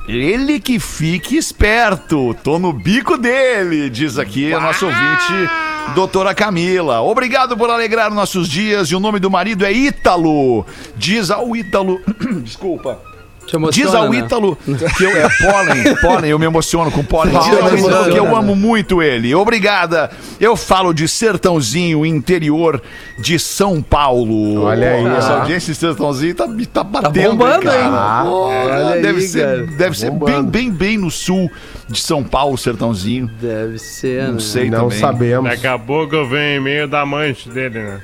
[0.08, 2.34] ele que fique esperto.
[2.42, 5.50] Tô no bico dele, diz aqui a nossa ouvinte,
[5.94, 7.00] doutora Camila.
[7.00, 8.88] Obrigado por alegrar nossos dias.
[8.88, 10.64] E o nome do marido é Ítalo.
[10.96, 12.00] Diz ao Ítalo.
[12.42, 13.09] Desculpa.
[13.56, 14.18] Emociona, Diz ao né?
[14.18, 14.56] Ítalo
[14.96, 17.32] que eu é pólen, pólen, eu me emociono com pólen.
[17.38, 19.34] Diz ao Pólen Ítalo que eu amo muito ele.
[19.34, 20.10] Obrigada.
[20.40, 22.80] Eu falo de Sertãozinho, interior
[23.18, 24.62] de São Paulo.
[24.62, 27.82] Olha aí, Essa audiência de Sertãozinho tá, tá batendo, bombando, cara.
[27.82, 27.90] hein?
[28.30, 29.66] Porra, Olha aí, deve ser, cara.
[29.76, 31.50] deve ser bem, bem, bem no sul
[31.88, 33.28] de São Paulo, Sertãozinho.
[33.40, 34.40] Deve ser, Não né?
[34.40, 34.98] sei Não também.
[34.98, 35.50] sabemos.
[35.50, 38.00] Daqui a pouco eu venho e-mail da amante dele, né?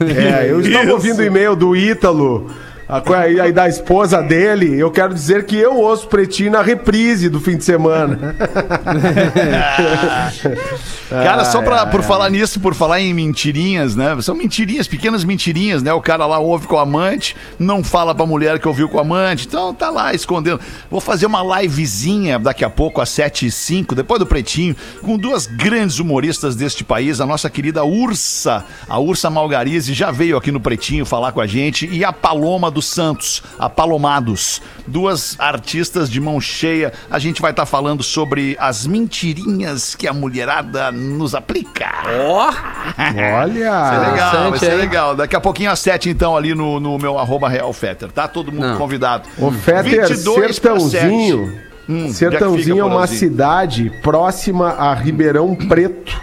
[0.00, 2.50] É, eu estava ouvindo o e-mail do Ítalo,
[2.88, 4.78] aí aí da esposa dele.
[4.78, 8.36] Eu quero dizer que eu ouço Pretinho na reprise do fim de semana.
[11.08, 14.20] Cara, só pra, por falar nisso, por falar em mentirinhas, né?
[14.20, 15.92] São mentirinhas, pequenas mentirinhas, né?
[15.92, 19.02] O cara lá ouve com a amante, não fala pra mulher que ouviu com a
[19.02, 20.60] amante, então tá lá escondendo.
[20.90, 25.16] Vou fazer uma livezinha daqui a pouco, às 7 e 05 depois do Pretinho, com
[25.16, 30.50] duas grandes humoristas deste país, a nossa querida Ursa, a Ursa Malgarize, já veio aqui
[30.50, 36.10] no Pretinho falar com a gente, e a Paloma dos Santos, a Palomados, duas artistas
[36.10, 36.92] de mão cheia.
[37.10, 41.90] A gente vai estar falando sobre as mentirinhas que a mulherada nos aplica.
[42.20, 42.50] Ó,
[42.96, 44.10] Vai ser Olha!
[44.10, 44.76] legal, vai ser hein?
[44.78, 45.16] legal.
[45.16, 48.28] Daqui a pouquinho às 7, então, ali no, no meu arroba Real Fetter, tá?
[48.28, 48.76] Todo mundo Não.
[48.78, 49.26] convidado.
[49.38, 51.46] O Fetter, 22 pra Sertãozinho.
[51.46, 51.66] 7.
[51.88, 56.20] Hum, é Sertãozinho é uma cidade próxima a Ribeirão Preto.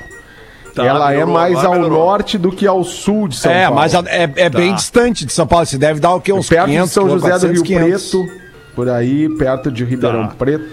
[0.73, 1.99] Tá, Ela é mais ao melhorou.
[2.05, 3.75] norte do que ao sul de São É, Paulo.
[3.79, 5.65] mas é, é bem distante de São Paulo.
[5.65, 6.33] Você deve dar o quê?
[6.33, 8.09] Uns perto 500, de São José do 400, Rio 500.
[8.11, 8.31] Preto,
[8.75, 10.33] por aí, perto de Ribeirão Tá.
[10.35, 10.65] Preto.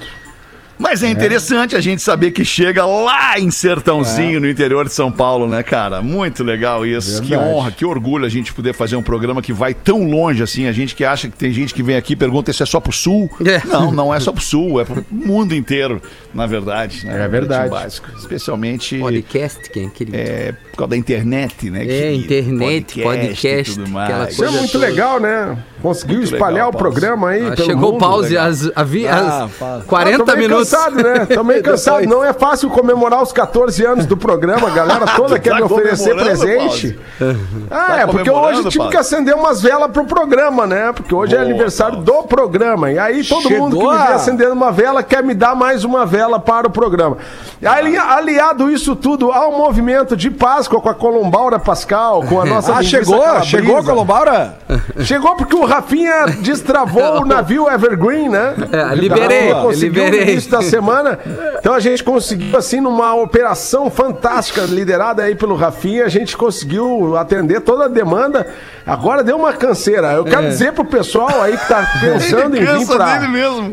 [0.82, 4.40] Mas é interessante a gente saber que chega lá em Sertãozinho, É.
[4.40, 6.00] no interior de São Paulo, né, cara?
[6.00, 7.20] Muito legal isso.
[7.20, 7.50] Que Verdade.
[7.52, 10.66] honra, que orgulho a gente poder fazer um programa que vai tão longe assim.
[10.66, 12.80] A gente que acha que tem gente que vem aqui e pergunta se é só
[12.80, 13.30] pro sul.
[13.44, 13.60] É.
[13.66, 16.00] Não, não é só pro sul, é pro mundo inteiro,
[16.34, 17.06] na verdade.
[17.06, 17.24] né?
[17.24, 17.70] É verdade.
[17.70, 18.08] Básico.
[18.16, 20.16] Especialmente podcast, quem querido?
[20.16, 21.84] é, por causa da internet, né?
[21.86, 24.32] É, internet, podcast, e tudo aquela mais.
[24.34, 24.86] Isso é muito toda.
[24.86, 25.58] legal, né?
[25.82, 28.00] Conseguiu Muito espalhar legal, o programa aí Ah, pelo chegou o mundo.
[28.02, 28.70] pause às, às,
[29.08, 29.82] Ah, às fala.
[29.86, 30.70] 40 Ah, tô meio minutos.
[30.70, 31.24] cansado, né?
[31.26, 32.06] Tô meio cansado.
[32.06, 34.68] Não é fácil comemorar os 14 anos do programa.
[34.68, 36.98] A galera toda quer Tá me oferecer presente.
[37.70, 38.90] Ah, Tá é porque hoje tive Paulo?
[38.90, 40.92] que acender umas velas pro programa, né?
[40.92, 42.92] Porque hoje é Boa, aniversário do programa.
[42.92, 45.82] E aí todo Chegou mundo que me vê acendendo uma vela quer me dar mais
[45.82, 47.16] uma vela para o programa.
[47.64, 52.74] Ali, aliado isso tudo ao movimento de Páscoa com a Colombaura Pascal, com a nossa
[52.80, 53.18] Ah, chegou?
[53.20, 53.44] calabresa.
[53.46, 54.58] Chegou a Colombaura?
[55.00, 58.54] Chegou porque o Rafinha destravou o navio Evergreen, né?
[58.72, 60.24] É, liberei, Conseguiu liberei.
[60.26, 61.18] no início da semana.
[61.58, 67.16] Então a gente conseguiu, assim, numa operação fantástica, liderada aí pelo Rafinha, a gente conseguiu
[67.16, 68.46] atender toda a demanda.
[68.86, 70.12] Agora deu uma canseira.
[70.12, 73.18] Eu quero dizer pro pessoal aí que tá pensando em vir pra...
[73.18, 73.70] dele mesmo.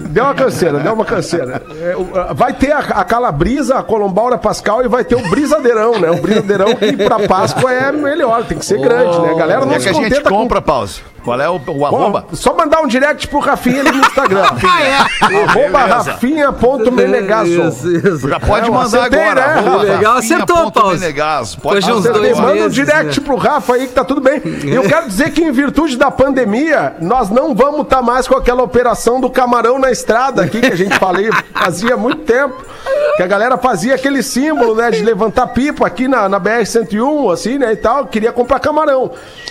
[0.00, 1.62] Deu uma canseira, deu uma canseira.
[1.80, 1.96] É,
[2.34, 6.10] Vai ter a, a calabrisa, a colombaura pascal e vai ter o brisadeirão, né?
[6.10, 9.32] O brisadeirão que pra Páscoa é melhor, tem que ser grande, né?
[9.32, 11.00] A galera não é se que a gente contenta com compra, pause?
[11.24, 12.26] Qual é o, o arroba?
[12.32, 14.44] só mandar um direct pro Rafinha ali no Instagram.
[15.20, 16.12] Arroba Beleza.
[16.12, 17.50] rafinha.menegaso.
[17.68, 18.28] Isso, isso.
[18.28, 19.46] Já pode É, mandar acertei, agora.
[19.46, 19.54] né?
[19.58, 21.16] arroba Legal, acertou, Pause.
[21.60, 23.26] Pode dois Manda um direct né?
[23.26, 24.42] pro Rafa aí que tá tudo bem.
[24.64, 28.36] E eu quero dizer que em virtude da pandemia, nós não vamos estar mais com
[28.36, 32.56] aquela operação do camarão na estrada aqui que a gente falei fazia muito tempo.
[33.16, 37.58] Que a galera fazia aquele símbolo, né, de levantar pipa aqui na, na BR-101, assim,
[37.58, 38.06] né, e tal.
[38.06, 39.10] Queria comprar camarão.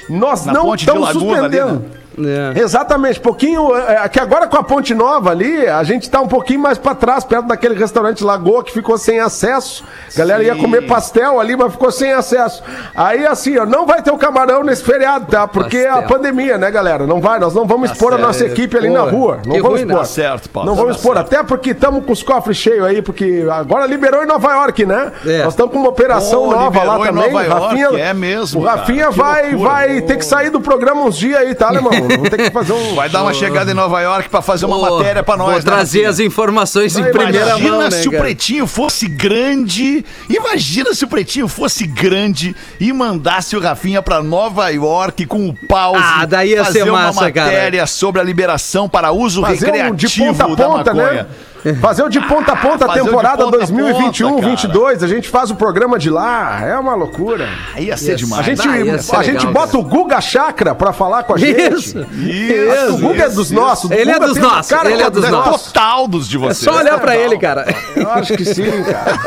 [0.09, 1.79] Nós Na não estamos Laguna ali, suspendendo.
[1.79, 1.97] né?
[2.17, 2.59] É.
[2.59, 3.75] Exatamente, pouquinho.
[3.75, 6.77] É, é que agora com a Ponte Nova ali, a gente tá um pouquinho mais
[6.77, 9.83] pra trás, perto daquele restaurante Lagoa que ficou sem acesso.
[10.13, 10.61] A galera ia Sim.
[10.61, 12.63] comer pastel ali, mas ficou sem acesso.
[12.95, 15.47] Aí assim, ó, não vai ter o camarão nesse feriado, tá?
[15.47, 16.09] Porque é a Pastel.
[16.17, 17.05] pandemia, né, galera?
[17.05, 19.11] Não vai, nós não vamos expor a nossa equipe ali na Porra.
[19.11, 19.39] rua.
[19.45, 19.93] Não vamos ruim, né?
[19.93, 19.99] expor.
[19.99, 21.33] Tá certo, Paulo, Não tá vamos expor, certo.
[21.33, 25.11] até porque estamos com os cofres cheios aí, porque agora liberou em Nova York, né?
[25.25, 25.43] É.
[25.43, 27.31] Nós estamos com uma operação Pô, nova lá também.
[27.31, 28.77] Nova York, é mesmo, O cara.
[28.77, 31.91] Rafinha Que vai, vai ter que sair do programa uns dias aí, tá, alemão?
[32.07, 32.95] Vamos ter que fazer um.
[32.95, 35.47] Vai dar uma chegada em Nova York pra fazer uma matéria pra nós.
[35.47, 36.09] Vou né, trazer Rafinha?
[36.09, 38.23] as informações em Vai, primeira Imagina mão, né, se o cara?
[38.23, 40.05] Pretinho fosse grande.
[40.29, 45.53] Imagina se o Pretinho fosse grande e mandasse o Rafinha pra Nova York com o
[45.67, 46.01] pause.
[46.03, 47.47] Ah, daí ia fazer ser uma massa, cara.
[47.51, 51.23] matéria sobre a liberação para uso Fazer um de recreativo ponta a da ponta, maconha.
[51.23, 51.27] né?
[51.81, 54.51] Fazer o de ponta a ponta a temporada ponta a 2021, ponta, cara.
[54.55, 55.03] 22.
[55.03, 56.61] A gente faz o programa de lá.
[56.63, 57.47] É uma loucura.
[57.75, 58.45] Aí ia ser A demais.
[58.45, 61.57] gente, Ah, ser a gente legal, bota o Guga Chakra pra falar com a gente.
[61.73, 61.99] Isso.
[62.13, 63.91] Isso, O Guga é dos nossos.
[63.91, 65.71] Ele é dos nossos, cara ele é dos é nossos.
[65.71, 66.57] Total dos de É vocês.
[66.59, 67.65] só olhar pra ele, cara.
[67.95, 69.17] Eu acho que sim, cara.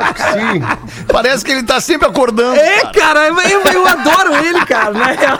[0.00, 1.04] Acho que sim.
[1.08, 2.56] Parece que ele tá sempre acordando.
[2.56, 2.92] É, cara.
[2.92, 5.38] cara, eu, eu adoro ele, cara, na real.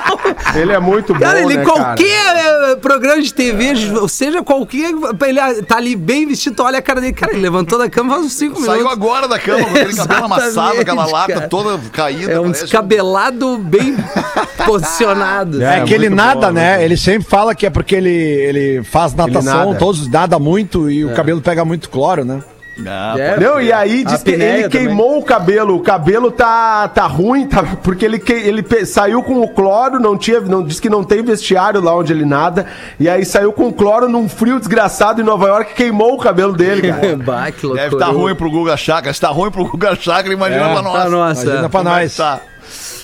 [0.54, 3.72] Ele é muito bom, Cara, ele né, qualquer eh, programa de TV,
[4.08, 4.90] seja qualquer,
[5.26, 8.14] ele tá ali bem vestido, tu olha a cara dele, cara, ele levantou da cama
[8.14, 8.74] faz uns 5 minutos.
[8.74, 11.48] Saiu agora da cama, com aquele cabelo amassado, aquela lata cara.
[11.48, 12.32] toda caída.
[12.32, 13.96] É um parece descabelado bem
[14.66, 15.62] posicionado.
[15.62, 16.84] É, É, que ele nada, bom, né?
[16.84, 19.78] Ele sempre fala que é porque ele, ele faz natação, nada.
[19.78, 22.42] todos nada muito e o cabelo pega muito cloro, né?
[22.86, 24.68] Ah, É, Não, e aí diz que ele também.
[24.70, 25.76] queimou o cabelo.
[25.76, 30.00] O cabelo tá, tá ruim, tá, porque ele, que, ele pe- saiu com o cloro,
[30.00, 32.66] não tinha, não disse que não tem vestiário lá onde ele nada.
[32.98, 36.54] E aí saiu com o cloro num frio desgraçado em Nova York, queimou o cabelo
[36.54, 37.16] dele, cara.
[37.22, 37.84] bah, que loucura.
[37.90, 39.12] Deve estar ruim pro Guga Chakra.
[39.12, 41.00] Se tá ruim pro Guga Chakra, imagina É, pra nós.
[41.00, 41.68] Pra nós, Imagina é.
[41.68, 42.16] pra Como é nós.
[42.16, 42.40] tá?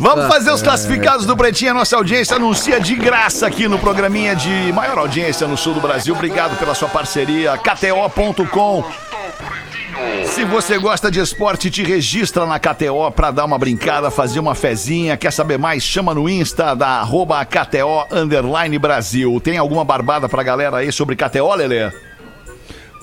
[0.01, 1.73] Vamos fazer os classificados do Pretinho.
[1.73, 5.81] A nossa audiência anuncia de graça aqui no programinha de maior audiência no sul do
[5.81, 6.15] Brasil.
[6.15, 7.59] Obrigado pela sua parceria.
[7.59, 8.85] KTO.com.
[10.25, 14.55] Se você gosta de esporte, te registra na KTO pra dar uma brincada, fazer uma
[14.55, 15.17] fezinha.
[15.17, 15.83] Quer saber mais?
[15.83, 19.41] Chama no Insta da arroba KTO Underline Brasil.
[19.41, 21.91] Tem alguma barbada pra galera aí sobre KTO, Lelê?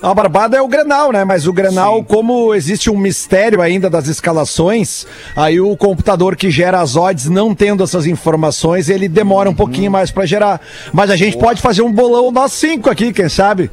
[0.02, 1.24] A barbada é o Grenal, né?
[1.24, 6.80] Mas o Grenal, como existe um mistério ainda das escalações, aí o computador que gera
[6.80, 10.60] as odds, não tendo essas informações, ele demora um pouquinho mais pra gerar.
[10.92, 13.70] Mas a gente pode fazer um bolão nós cinco aqui, quem sabe?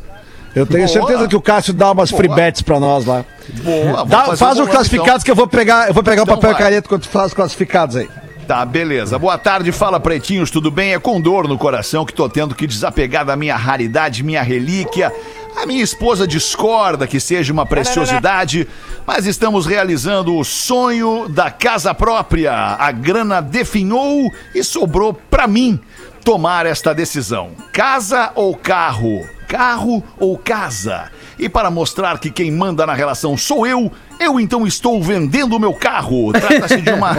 [0.56, 0.94] Eu tenho Boa.
[0.94, 3.26] certeza que o Cássio dá umas free bets pra nós lá.
[3.64, 6.38] Boa, Dá- faz os bolão, classificados que eu vou pegar, eu vou pegar Então o
[6.38, 6.62] papel vai.
[6.64, 8.08] caneta quando tu faz os classificados aí.
[8.48, 9.18] Tá, beleza.
[9.18, 10.94] Boa tarde, fala pretinhos, tudo bem?
[10.94, 15.12] É com dor no coração que tô tendo que desapegar da minha raridade, minha relíquia.
[15.56, 18.68] A minha esposa discorda que seja uma preciosidade,
[19.08, 22.52] mas estamos realizando o sonho da casa própria.
[22.54, 25.80] A grana definhou e sobrou pra mim
[26.26, 27.52] tomar esta decisão.
[27.72, 29.26] Casa ou carro?
[29.54, 31.12] Carro ou casa?
[31.38, 35.60] E para mostrar que quem manda na relação sou eu, eu então estou vendendo o
[35.60, 36.34] meu carro.
[36.34, 37.18] Trata-se de uma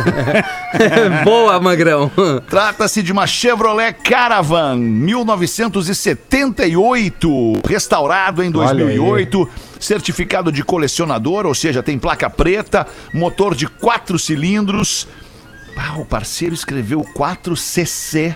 [1.23, 2.11] Boa, Magrão.
[2.51, 12.01] Trata-se de uma Chevrolet Caravan 1978, restaurado em 2008, certificado de colecionador, ou seja, tem
[12.01, 15.07] placa preta, motor de quatro cilindros.
[15.77, 18.35] Ah, o parceiro escreveu 4cc.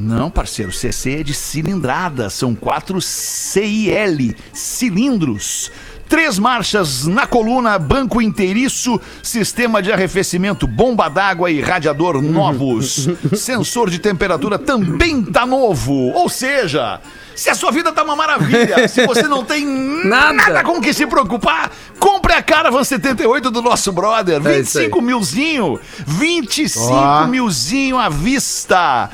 [0.00, 5.70] Não, parceiro, CC é de cilindrada, são quatro CIL, cilindros.
[6.08, 13.08] Três marchas na coluna, banco inteiriço, sistema de arrefecimento, bomba d'água e radiador novos.
[13.36, 15.92] Sensor de temperatura também tá novo.
[15.92, 16.98] Ou seja,
[17.36, 19.64] se a sua vida tá uma maravilha, se você não tem
[20.04, 20.32] Nada.
[20.32, 21.70] nada com que se preocupar,
[22.00, 24.44] compre a Caravan 78 do nosso brother.
[24.46, 24.84] É isso aí.
[24.86, 25.80] 25 milzinho.
[26.06, 27.26] 25 Ó.
[27.26, 29.10] milzinho à vista.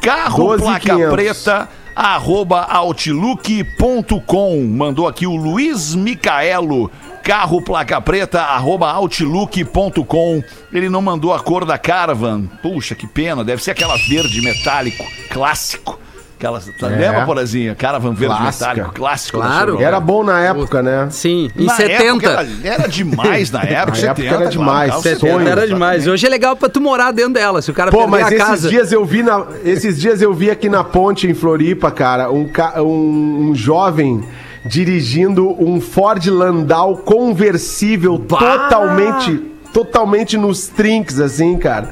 [0.00, 0.58] Carro 12.500.
[0.58, 6.90] placa preta arroba outlook.com mandou aqui o Luiz Micaelo.
[7.22, 10.42] Carro placa preta arroba outlook.com
[10.72, 13.44] ele não mandou a cor da Caravan puxa que pena.
[13.44, 16.00] Deve ser aquela verde metálico clássico
[16.40, 17.74] Aquelas, tá- Lembra, Porazinha?
[17.74, 18.68] Caravan verde Clássica.
[18.70, 19.78] metálico, clássico Claro.
[19.78, 21.06] Era bom na época, né?
[21.10, 22.02] Sim, em Na 70.
[22.02, 23.90] época era, era demais na época.
[23.90, 26.06] Na 70, época era claro, demais, carro 70 sonho, era demais.
[26.06, 27.60] Hoje é legal pra tu morar dentro dela.
[27.60, 28.68] Se o cara Pô, perder mas a esses casa.
[28.70, 32.48] dias eu vi na, esses dias eu vi aqui na ponte em Floripa, cara, um,
[32.78, 34.24] um, um jovem
[34.64, 41.90] dirigindo um Ford Landau conversível totalmente totalmente nos trinks assim, cara.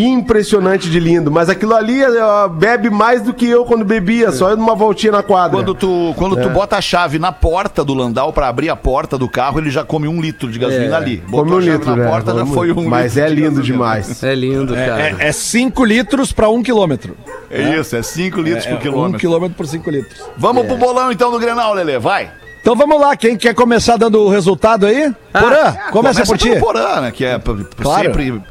[0.00, 4.54] Impressionante de lindo, mas aquilo ali ó, bebe mais do que eu quando bebia, só
[4.54, 5.56] numa voltinha na quadra.
[5.58, 6.42] Quando tu, quando É.
[6.42, 9.70] tu bota a chave na porta do Landau pra abrir a porta do carro, ele
[9.70, 11.16] já come um litro de gasolina ali.
[11.26, 12.08] Botou Come um a chave litro, na né?
[12.08, 13.64] porta, já foi um- Mas litro é de lindo gasolina.
[13.64, 14.22] demais.
[14.22, 15.16] É lindo, cara.
[15.18, 17.16] É 5 litros para 1 um quilômetro.
[17.50, 19.16] É isso, é 5 litros É por 1 quilômetro.
[19.16, 20.20] um quilômetro por 5 litros.
[20.36, 22.30] Vamos pro bolão então do Grenal, Lelê, vai.
[22.60, 25.12] Então vamos lá, quem quer começar dando o resultado aí?
[25.32, 26.54] Porã, começa, por ti.
[26.56, 27.10] Porã, né?
[27.10, 27.40] Que é
[27.80, 28.04] Claro.
[28.04, 28.42] sempre.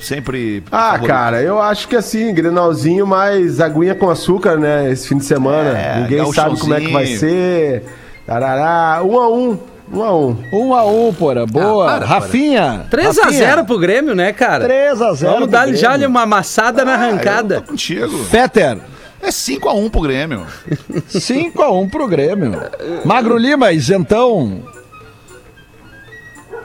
[0.00, 0.62] Sempre.
[0.72, 1.06] Ah, favorito.
[1.06, 4.90] cara, eu acho que assim, Grenalzinho mais aguinha com açúcar, né?
[4.90, 5.78] Esse fim de semana.
[5.78, 7.84] É, Ninguém sabe como é que vai ser.
[8.26, 9.02] Tarará.
[9.04, 9.58] Um a um.
[9.92, 10.36] Um a um.
[10.52, 11.46] 1 um a 1 um, Porã.
[11.46, 11.84] Boa.
[11.84, 12.86] Ah, para, Rafinha.
[12.90, 14.64] 3x0 pro Grêmio, né, cara?
[14.64, 17.60] 3 a 0 Vamos dar já ali uma amassada na Ah, eu arrancada.
[17.60, 18.16] tô contigo.
[18.24, 18.78] Fetter.
[19.22, 20.46] É 5x1 pro Grêmio.
[21.08, 22.52] 5 a 1 pro Grêmio.
[23.04, 24.62] Magro Lima, isentão.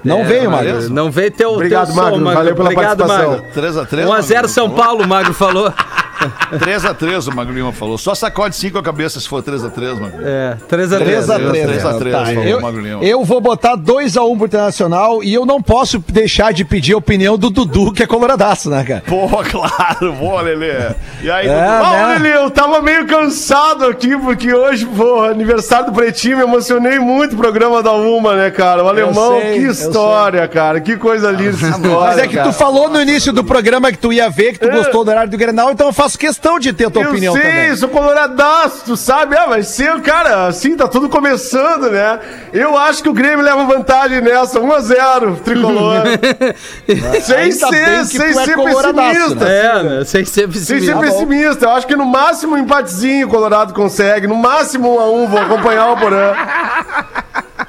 [0.06, 0.89] Não veio, Magro.
[0.89, 2.24] Não veio teu, Obrigado, teu Magro.
[2.24, 3.32] Valeu pela Obrigado, participação.
[3.32, 3.88] Magro.
[3.88, 4.06] 3x3.
[4.06, 5.74] 1x0 São Paulo, o Magro falou.
[6.57, 7.97] 3x3, o Magro Lima falou.
[7.97, 10.20] Só sacode 5 a cabeça se for 3x3, Magro.
[10.26, 10.97] É, 3x3.
[10.99, 13.03] 3 a 3 3 a 3, falou eu, o Magro Lima.
[13.03, 16.93] eu vou botar 2 a 1 pro Internacional e eu não posso deixar de pedir
[16.93, 19.03] a opinião do Dudu, que é coloradaço, né, cara?
[19.05, 20.74] Pô, claro, boa, Lelê.
[21.22, 21.61] E aí, É, Dudu?
[21.61, 22.03] né?
[22.05, 26.99] Ah, Lili, eu tava meio cansado aqui, porque hoje, pô, aniversário do Pretinho, me emocionei
[26.99, 28.84] muito o programa da Uma, né, cara?
[28.84, 30.80] O alemão, sei, que história, cara.
[30.82, 31.99] Que coisa linda essa história.
[31.99, 32.49] Mas é que cara.
[32.49, 35.30] tu falou no início do programa que tu ia ver, que tu gostou do horário
[35.32, 37.76] do Grenal, então eu faço questão de ter a tua eu opinião sei, também.
[37.76, 39.36] sou coloradaço, tu sabe?
[39.36, 42.20] Ah, vai ser, cara, assim, tá tudo começando, né?
[42.53, 46.03] Eu acho que o Grêmio leva vantagem nessa, 1x0, tricolor.
[47.24, 49.45] sem Ainda bem ser, que sem tu é ser pessimista.
[49.45, 50.06] É, né?
[50.06, 50.93] Sem ser Sem pessimista.
[50.93, 54.99] ser pessimista, eu acho que no máximo um empatezinho o Colorado consegue, no máximo 1
[54.99, 56.34] a 1 vou acompanhar o Porã.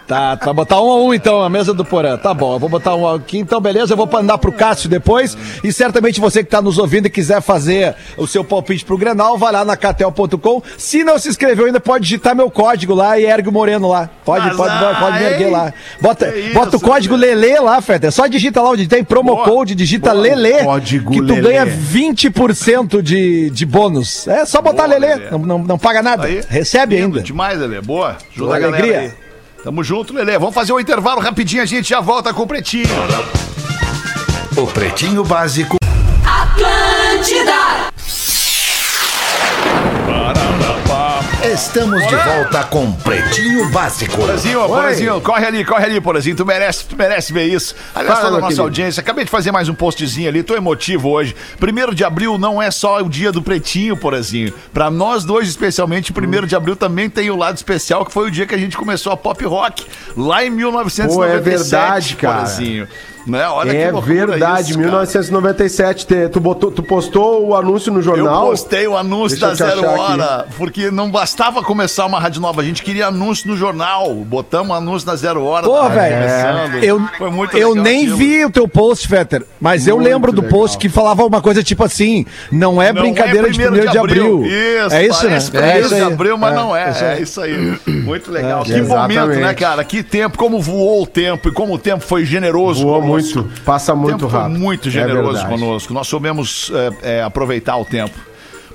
[0.07, 2.17] Tá, vai botar um a um então, a mesa do Porã.
[2.17, 3.39] Tá bom, eu vou botar um aqui.
[3.39, 5.37] Então, beleza, eu vou mandar pro Cássio depois.
[5.65, 9.37] E certamente você que tá nos ouvindo e quiser fazer o seu palpite pro Grenal,
[9.37, 10.63] vai lá na catel.com.
[10.79, 14.09] Se não se inscreveu ainda, pode digitar meu código lá e ergue o Moreno lá.
[14.25, 15.73] Pode, Mas, pode, ah, pode me erguer lá.
[16.01, 18.11] Bota, Que bota o isso, código Lelê lá, Feta.
[18.13, 19.45] Só digita lá onde tem promo Boa.
[19.45, 20.23] code, digita Boa.
[20.23, 20.63] Lelê.
[20.63, 21.43] Código que tu Lelê.
[21.43, 24.27] ganha 20% de, de bônus.
[24.29, 25.15] É só botar Boa, Lelê.
[25.17, 25.31] Lelê.
[25.31, 26.27] Não, não, não paga nada.
[26.27, 27.23] Aí, Recebe lindo ainda.
[27.23, 27.81] Demais, Lelê.
[27.81, 28.17] Boa.
[28.31, 29.01] Ajuda Boa a galera alegria.
[29.01, 29.26] aí.
[29.67, 30.39] Tamo junto, Lelê.
[30.39, 32.87] Vamos fazer um intervalo rapidinho, a gente já volta com o Pretinho.
[34.57, 35.77] O Pretinho Básico
[41.57, 44.15] Estamos de volta com Pretinho Básico.
[44.15, 46.37] Porazinho, Porazinho, corre ali, corre ali, Porazinho.
[46.37, 47.75] Tu merece, tu merece ver isso.
[47.95, 48.63] Aliás, Fala, toda a nossa querido.
[48.63, 49.01] audiência.
[49.01, 51.35] Acabei de fazer mais um postzinho ali, tô emotivo hoje.
[51.59, 54.53] Primeiro de abril não é só o dia do Pretinho, Porazinho.
[54.71, 58.31] Pra nós dois, especialmente, primeiro de abril também tem o lado especial, que foi o
[58.31, 59.87] dia que a gente começou a pop rock.
[60.15, 62.45] Lá em 1997, Pô, é verdade, cara.
[63.27, 63.47] Né?
[63.49, 64.87] Olha É verdade, isso, cara.
[64.91, 68.47] 1997, te- tu, botou, tu postou o anúncio no Eu jornal?
[68.49, 70.21] postei o anúncio Deixa da eu Zero achar aqui.
[70.21, 74.15] Hora, porque não bastava começar uma rádio nova, a gente queria anúncio no jornal.
[74.15, 75.67] Botamos anúncio na Zero Hora.
[75.67, 76.17] Pô, velho,
[76.85, 78.17] eu, Foi muito eu nem aquilo.
[78.17, 80.59] vi o teu post, Fetter, mas eu Muito lembro do legal.
[80.61, 84.45] post que falava uma coisa tipo assim, não é Não brincadeira de 1 de abril.
[84.45, 85.29] Isso, é isso, né?
[85.31, 86.91] parece É primeiro isso de abril, mas É, não é.
[86.91, 87.23] isso É aí.
[87.23, 87.79] isso aí.
[87.87, 88.61] Muito legal.
[88.63, 89.41] É, que momento, exatamente.
[89.41, 89.85] né, cara?
[89.85, 93.16] Que tempo, como voou o tempo e como o tempo foi generoso Voou conosco.
[93.23, 94.59] Muito, passa muito tempo foi rápido.
[94.59, 95.49] muito É generoso verdade.
[95.61, 95.93] conosco.
[95.95, 96.71] Nós soubemos
[97.03, 98.19] é, é, aproveitar o tempo.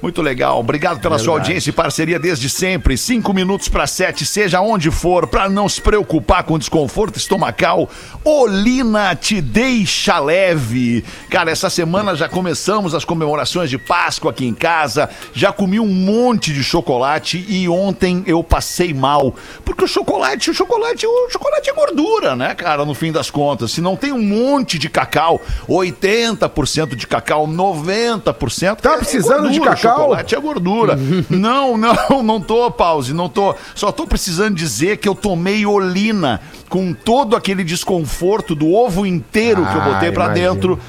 [0.01, 0.59] Muito legal.
[0.59, 2.97] Obrigado pela sua audiência e parceria desde sempre.
[2.97, 7.87] Cinco minutos para sete, seja onde for, para não se preocupar com desconforto estomacal.
[8.25, 11.05] Olina te deixa leve.
[11.29, 15.09] Cara, essa semana já começamos as comemorações de Páscoa aqui em casa.
[15.33, 19.35] Já comi um monte de chocolate e ontem eu passei mal.
[19.63, 23.71] Porque o chocolate, o chocolate, o chocolate é gordura, né, cara, no fim das contas.
[23.71, 25.39] Se não tem um monte de cacau,
[25.69, 28.77] 80% de cacau, 90%.
[28.77, 30.03] Tá é precisando de gordura, cacau?
[30.03, 30.99] Chocolate é gordura.
[31.29, 33.55] não, não, não tô, pause, não tô.
[33.75, 39.65] Só tô precisando dizer que eu tomei olina com todo aquele desconforto do ovo inteiro
[39.65, 40.53] que eu Ah, botei pra imagino.
[40.53, 40.79] dentro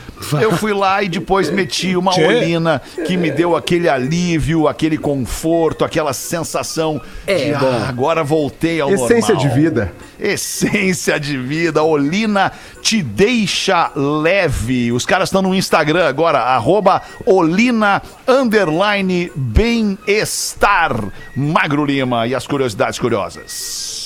[0.41, 2.25] Eu fui lá e depois meti uma Tchê.
[2.27, 7.67] olina que me deu aquele alívio, aquele conforto, aquela sensação É, de bom.
[7.71, 9.55] ah, agora voltei ao Essência normal.
[9.55, 9.93] de vida.
[10.21, 14.93] Essência de vida, Olina te deixa leve.
[14.93, 20.95] Os caras estão no Instagram agora, arroba Olina underline bem-estar.
[21.37, 24.02] Magro Lima e as curiosidades curiosas.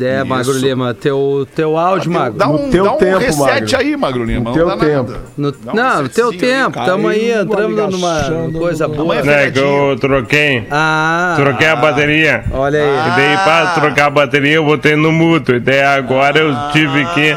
[0.00, 0.60] É, Magro Isso.
[0.66, 2.36] Lima, teu, teu áudio, Magro.
[2.38, 3.76] Dá No um, teu dá um tempo, reset Magro.
[3.78, 4.40] aí, Magro Lima.
[4.40, 5.10] No não teu dá tempo.
[5.12, 5.24] nada.
[5.36, 9.22] No, Dá um não, no teu tempo, tamo aí entrando numa coisa boa.
[9.22, 10.66] Né, que eu troquei.
[10.70, 12.44] Ah, Troquei a bateria.
[12.52, 12.88] olha aí.
[13.12, 15.54] E daí, pra trocar a bateria, eu botei no mudo.
[15.54, 17.36] E daí agora eu tive que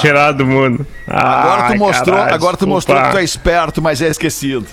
[0.00, 0.86] tirar do mudo.
[1.06, 4.66] Agora tu mostrou, caralho, agora tu mostrou que tu é esperto, mas é esquecido.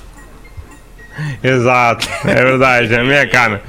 [1.43, 3.61] Exato, é verdade, é a minha cara.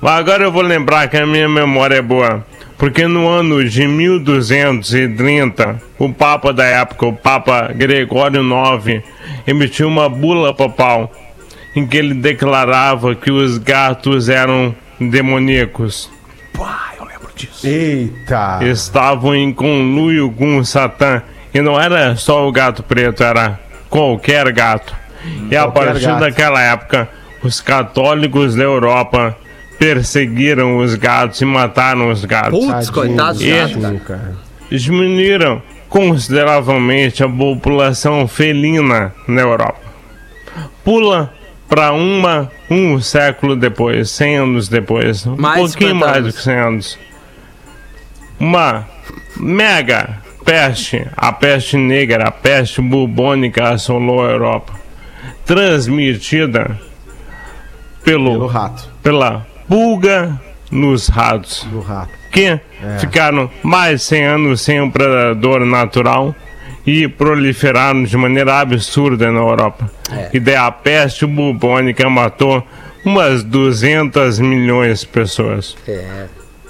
[0.00, 2.44] Mas agora eu vou lembrar que a minha memória é boa.
[2.78, 9.02] Porque no ano de 1230, o Papa da época, o Papa Gregório IX,
[9.46, 11.10] emitiu uma bula papal
[11.74, 16.10] em que ele declarava que os gatos eram demoníacos.
[16.56, 17.66] Pá, eu lembro disso.
[17.66, 18.60] Eita.
[18.62, 21.22] estavam em conluio com o Satã.
[21.52, 23.58] E não era só o gato preto, era
[23.90, 24.94] qualquer gato.
[25.50, 26.20] E a Qualquer partir gato.
[26.20, 27.08] daquela época,
[27.42, 29.36] os católicos da Europa
[29.78, 32.58] perseguiram os gatos e mataram os gatos.
[32.66, 34.02] Putz, coitados E- gatos.
[34.06, 34.36] Cara.
[34.70, 39.80] Diminuíram consideravelmente a população felina na Europa.
[40.84, 41.32] Pula
[41.68, 46.42] para uma um século depois, 100 anos depois, um Mais pouquinho 50 mais do que
[46.42, 46.98] 100 anos.
[48.40, 48.86] Uma
[49.36, 54.72] mega peste, a peste negra, a peste bubônica assolou a Europa,
[55.44, 56.78] transmitida
[58.04, 58.88] Pelo pelo, rato.
[59.02, 60.40] pela pulga
[60.70, 62.10] nos ratos Do rato.
[62.32, 62.58] que
[62.98, 66.34] ficaram mais de 100 anos sem um predador natural
[66.86, 69.90] e proliferaram de maneira absurda na Europa.
[70.32, 72.66] E daí a peste bubônica matou
[73.04, 75.76] umas 200 milhões de pessoas.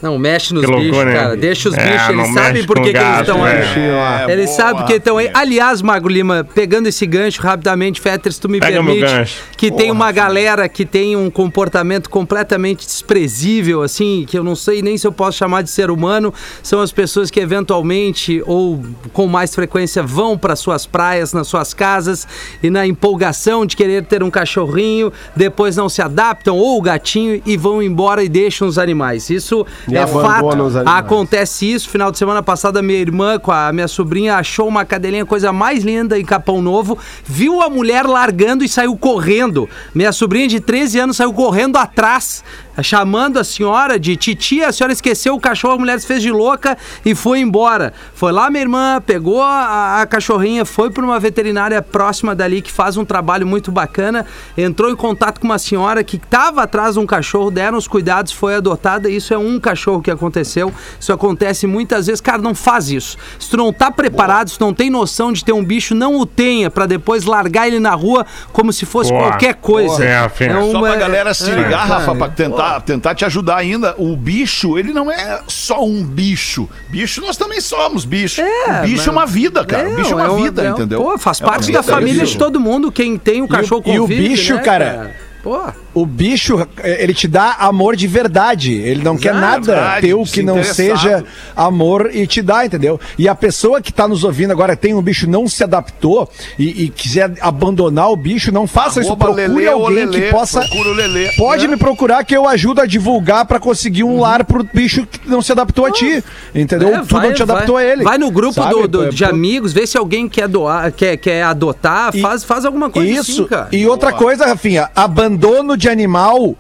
[0.01, 1.18] Não, mexe nos Que bichos, loucura, né?
[1.18, 1.36] cara.
[1.36, 3.53] Deixa os É, bichos, eles sabem por que, que eles estão é.
[3.53, 4.28] aí.
[4.28, 5.30] É, Eles boa, sabem porque estão aí.
[5.34, 9.86] Aliás, Magro Lima, pegando esse gancho rapidamente, Fetter, se tu me Pega permite, que tem
[9.88, 10.24] Porra, uma Rafinha.
[10.24, 15.12] galera que tem um comportamento completamente desprezível, assim, que eu não sei nem se eu
[15.12, 16.32] posso chamar de ser humano,
[16.62, 18.80] são as pessoas que eventualmente ou
[19.12, 22.26] com mais frequência vão para suas praias, nas suas casas
[22.62, 27.42] e na empolgação de querer ter um cachorrinho, depois não se adaptam ou o gatinho
[27.44, 29.28] e vão embora e deixam os animais.
[29.30, 30.47] Isso E é fato.
[30.86, 31.89] Acontece isso.
[31.89, 35.84] Final de semana passada, minha irmã com a minha sobrinha achou uma cadelinha, coisa mais
[35.84, 36.99] linda em Capão Novo.
[37.24, 39.68] Viu a mulher largando e saiu correndo.
[39.95, 42.45] Minha sobrinha de 13 anos saiu correndo atrás,
[42.83, 44.68] chamando a senhora de titia.
[44.68, 47.93] A senhora esqueceu o cachorro, a mulher se fez de louca e foi embora.
[48.14, 52.70] Foi lá, minha irmã, pegou a, a cachorrinha, foi para uma veterinária próxima dali que
[52.72, 54.26] faz um trabalho muito bacana.
[54.57, 58.33] Entrou em contato com uma senhora que estava atrás de um cachorro, deram os cuidados,
[58.33, 59.09] foi adotada.
[59.09, 60.72] Isso é um cachorro que aconteceu.
[60.99, 62.20] Isso acontece muitas vezes.
[62.20, 63.16] Cara, não faz isso.
[63.39, 66.16] Se tu não tá preparado, se tu não tem noção de ter um bicho, não
[66.18, 69.29] o tenha para depois largar ele na rua como se fosse Boa.
[69.29, 69.97] qualquer coisa.
[69.97, 70.05] Boa.
[70.05, 70.29] É.
[70.29, 73.95] Só uma- pra galera se é, ligar, cara, Rafa, pra tentar, tentar te ajudar ainda.
[73.99, 76.69] O bicho, ele não é só um bicho.
[76.89, 78.41] Bicho, nós também somos bicho.
[78.41, 79.89] É, o bicho mas- é uma vida, cara.
[79.89, 81.03] o bicho é uma um- vida, é um- entendeu?
[81.03, 82.33] Pô, faz É parte vida, da família isso.
[82.33, 82.91] de todo mundo.
[82.93, 85.14] Quem tem o cachorro e o convive, bicho, né, cara?
[85.43, 85.59] Pô.
[85.95, 88.72] O bicho, eh, ele te dá amor de verdade.
[88.74, 91.24] Ele não quer nada verdade, teu que não seja
[91.57, 93.01] amor e te dá, entendeu?
[93.18, 96.28] E a pessoa que tá nos ouvindo agora tem um bicho, não se adaptou
[96.59, 99.09] e, e quiser abandonar o bicho, não faça isso.
[99.11, 100.61] Arroba Procure Lelê alguém Lelê, que possa.
[100.95, 101.72] Lelê, Pode né?
[101.74, 105.41] me procurar que eu ajudo a divulgar pra conseguir um lar pro bicho que não
[105.43, 106.22] se adaptou a ti.
[106.55, 106.95] Entendeu?
[106.97, 108.05] É, tu não te adaptou vai, a ele.
[108.05, 108.70] Vai no grupo sabe?
[108.74, 112.45] do, do- É, de amigos, vê se alguém quer doar, quer, quer adotar, E- faz,
[112.45, 113.32] faz alguma coisa Isso.
[113.43, 113.68] assim, cara.
[113.72, 114.89] e outra coisa, Rafinha,
[115.29, 116.57] abandono de animal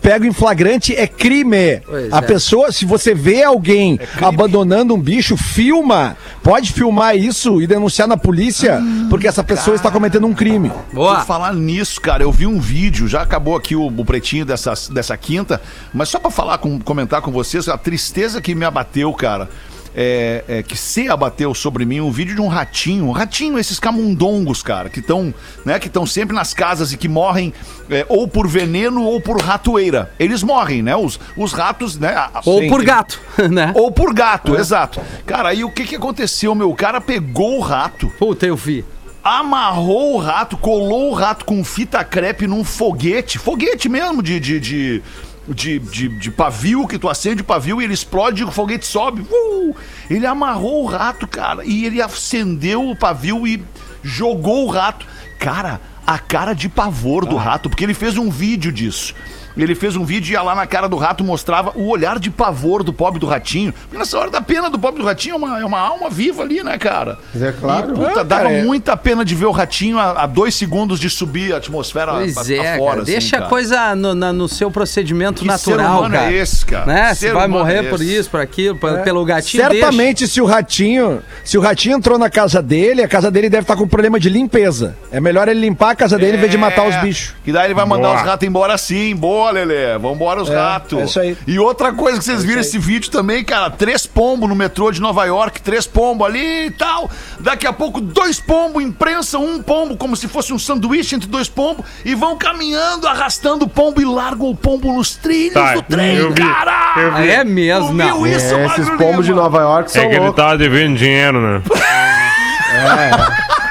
[0.00, 1.80] pego em flagrante é crime.
[1.84, 2.20] Pois a é.
[2.20, 6.16] pessoa, se você vê alguém abandonando um bicho, filma.
[6.40, 8.80] Pode filmar isso e denunciar na polícia,
[9.10, 10.70] porque essa pessoa está cometendo um crime.
[10.92, 11.16] Boa.
[11.16, 14.74] Por falar nisso, cara, eu vi um vídeo, já acabou aqui o, o pretinho dessa,
[14.92, 15.60] dessa quinta,
[15.92, 19.48] mas só pra falar, com, comentar com vocês, a tristeza que me abateu, cara.
[19.94, 23.78] É, é, que se abateu sobre mim um vídeo de um ratinho, um ratinho, esses
[23.78, 25.34] camundongos, cara, que estão
[25.64, 27.52] né, que sempre nas casas e que morrem
[27.90, 30.10] é, ou por veneno ou por ratoeira.
[30.18, 30.96] Eles morrem, né?
[30.96, 32.14] Os, os ratos, né?
[32.44, 32.68] Ou Sim.
[32.68, 33.20] por gato,
[33.50, 33.72] né?
[33.74, 35.00] Ou por gato, exato.
[35.26, 36.70] Cara, aí o que que aconteceu, meu?
[36.70, 38.84] O cara pegou o rato, Puta, eu vi.
[39.22, 44.60] amarrou o rato, colou o rato com fita crepe num foguete, foguete mesmo de, de,
[44.60, 45.02] de,
[45.48, 48.86] de, de, de pavio, que tu acende o pavio e ele explode e o foguete
[48.86, 49.22] sobe.
[49.22, 49.74] Uh!
[50.08, 53.62] Ele amarrou o rato, cara, e ele acendeu o pavio e
[54.02, 55.06] jogou o rato.
[55.38, 59.14] Cara, a cara de pavor do rato, porque ele fez um vídeo disso.
[59.56, 62.30] Ele fez um vídeo e ia lá na cara do rato mostrava o olhar de
[62.30, 63.72] pavor do pobre do ratinho.
[63.72, 66.42] Porque nessa hora da pena do pobre do ratinho é uma, é uma alma viva
[66.42, 67.18] ali, né, cara?
[67.32, 67.92] Mas é claro.
[67.92, 70.54] E, puta, É, dava cara, é- muita pena de ver o ratinho a, a dois
[70.54, 73.02] segundos de subir a atmosfera Pois a- é, a fora, cara.
[73.02, 73.46] assim, Deixa cara.
[73.46, 76.32] a coisa no, na- no seu procedimento Que ser natural, humano é cara.
[76.32, 76.86] esse, cara?
[76.86, 77.14] Né?
[77.14, 79.62] Ser Você vai humano morrer é por isso, por aquilo, pelo gatinho.
[79.64, 83.62] Certamente, se o ratinho, se o ratinho entrou na casa dele, a casa dele deve
[83.62, 84.96] estar com problema de limpeza.
[85.10, 87.34] É melhor ele limpar a casa dele em vez de matar os É, bichos.
[87.44, 88.20] Que daí ele vai mandar Boa.
[88.20, 89.14] os ratos embora sim.
[89.16, 89.98] Boa, Lelê.
[89.98, 90.98] Vambora os É, ratos.
[90.98, 91.36] é isso aí.
[91.46, 95.00] E outra coisa que vocês viram esse vídeo também, cara, três pombos no metrô de
[95.00, 97.10] Nova York, três pombos ali e tal.
[97.40, 101.48] Daqui a pouco, dois pombos imprensam um pombo como se fosse um sanduíche entre dois
[101.48, 105.82] pombos e vão caminhando, arrastando o pombo e largam o pombo nos trilhos Tá, do
[105.82, 106.94] trem, eu vi, cara!
[106.96, 107.30] eu vi.
[107.30, 108.26] É mesmo, não.
[108.26, 109.32] isso, É, esses pombos de?
[109.32, 111.62] Nova York são É que ele tava devendo dinheiro, né?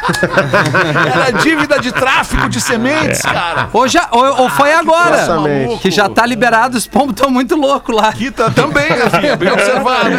[1.13, 3.69] Era dívida de tráfico de sementes, cara.
[3.73, 5.21] Ou, já, ou, ou foi agora.
[5.21, 5.77] Exatamente.
[5.77, 8.09] Que já tá liberado, os pombos estão muito loucos lá.
[8.09, 10.09] Aqui tá também, Rafinha, bem observado.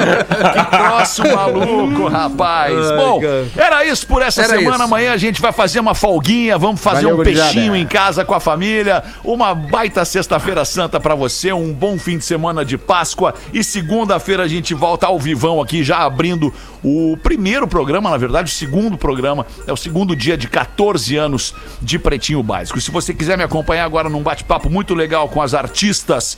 [0.52, 2.74] Que troço maluco, rapaz.
[2.92, 3.20] Bom,
[3.56, 4.76] era isso por essa Era semana.
[4.76, 4.84] isso.
[4.84, 8.34] Amanhã a gente vai fazer uma folguinha, vamos fazer Valeu, um peixinho em casa com
[8.34, 9.02] a família.
[9.24, 13.34] Uma baita sexta-feira santa pra você, um bom fim de semana de Páscoa.
[13.52, 16.52] E segunda-feira a gente volta ao vivão aqui, já abrindo
[16.82, 19.46] o primeiro programa, na verdade, o segundo programa.
[19.72, 22.78] É o segundo dia de 14 anos de Pretinho Básico.
[22.78, 26.36] Se você quiser me acompanhar agora num bate-papo muito legal com as artistas.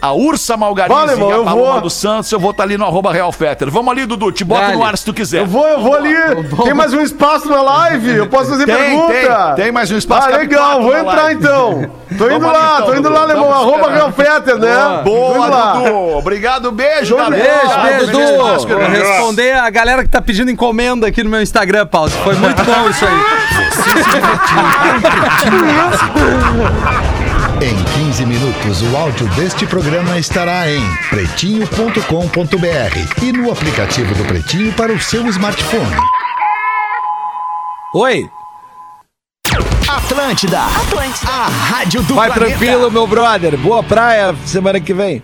[0.00, 1.80] A Ursa Malgarize Vale, e a eu Paloma vou.
[1.82, 3.70] do Santos, eu vou estar ali no arroba Real Fetter.
[3.70, 4.74] Vamos ali, Dudu, te boto Dale.
[4.76, 5.40] no ar se tu quiser.
[5.40, 6.14] Eu vou, eu vou ali.
[6.64, 8.14] Tem mais um espaço na live?
[8.16, 9.12] Eu posso fazer Tem, pergunta?
[9.56, 10.28] tem, tem mais um espaço.
[10.28, 11.40] Ah, legal, vou na entrar live.
[11.40, 11.90] então.
[12.16, 13.14] Tô indo Vamos lá, então, tô indo Dudu.
[13.14, 13.26] lá.
[13.26, 13.90] Vamos Arroba.
[13.90, 15.00] Real Fetter, né?
[15.04, 15.48] Boa.
[15.74, 16.16] Dudu.
[16.18, 17.42] Obrigado, beijo, galera.
[17.42, 18.42] Beijo, beijo, Feliz Du.
[18.44, 22.10] Páscoa, Vou responder a galera que tá pedindo encomenda aqui no meu Instagram, Paulo.
[22.10, 23.12] Foi muito bom isso aí.
[27.62, 34.72] Em 15 minutos, o áudio deste programa estará em pretinho.com.br e no aplicativo do Pretinho
[34.74, 35.96] para o seu smartphone.
[37.94, 38.28] Oi,
[39.88, 40.60] Atlântida.
[40.60, 41.30] Atlântida.
[41.30, 42.58] A rádio do vai planeta.
[42.58, 43.56] tranquilo, meu brother.
[43.56, 45.22] Boa praia semana que vem.